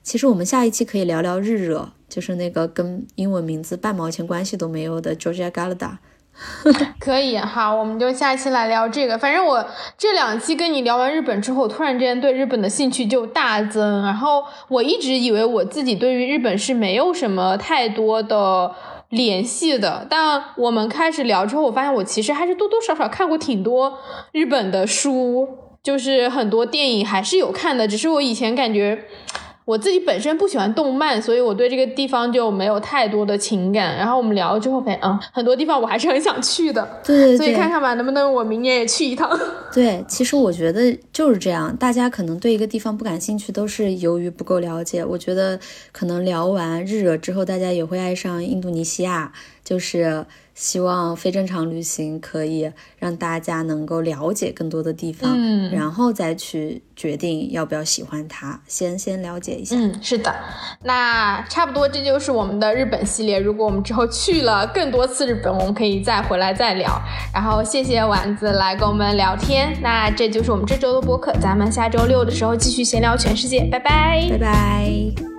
[0.03, 5.97] 其实我们下一期可以聊聊日热，就是那个跟英文名字半毛钱关系都没有的 Georgia Galada。
[7.01, 9.17] 可以，好，我们就下期来聊这个。
[9.17, 9.65] 反正我
[9.97, 14.03] 这两期跟你聊完日本之后，突然之间对日本的兴趣就大增。
[14.03, 18.75] 然后我一直以为我自己对于日本是没有什么太多的
[19.09, 23.99] 联系的，但我们开始聊之后，我发现我其实还是多多少少看过挺多
[24.33, 25.49] 日本的书，
[25.83, 29.05] 就是很多电影还是有看的，只是我以前感觉。
[29.67, 33.97] 我自己本身不喜欢动漫，所以我对这个地方就没有太多的情感。
[33.97, 36.89] 然后我们聊了之后，发现嗯，很多地方我还是很想去的。
[37.05, 39.29] 对，所以看看吧，能不能我明年也去一趟。
[39.75, 45.05] 对，其实我觉得就是这样，大家可能对一个地方不感兴趣，都是由于不够了解。
[45.05, 45.59] 我觉得
[45.91, 49.33] 可能聊完日惹之后，大家也会爱上印度尼西亚，
[49.65, 50.25] 就是。
[50.57, 58.59] 希望非正常旅行可以让大家能够了解更多的地方，嗯，然后再去决定要不要喜欢它。
[58.67, 60.35] 先先了解一下，嗯，是的，
[60.83, 63.39] 那差不多这就是我们的日本系列。
[63.39, 66.99] 如果我们之后去了更多次日本，我们可以再回来再聊。
[67.35, 69.77] 然后谢谢丸子来跟我们聊天。
[69.83, 75.36] 那这就是我们这周的播客，咱们下周六的时候继续闲聊全世界，拜拜，拜拜。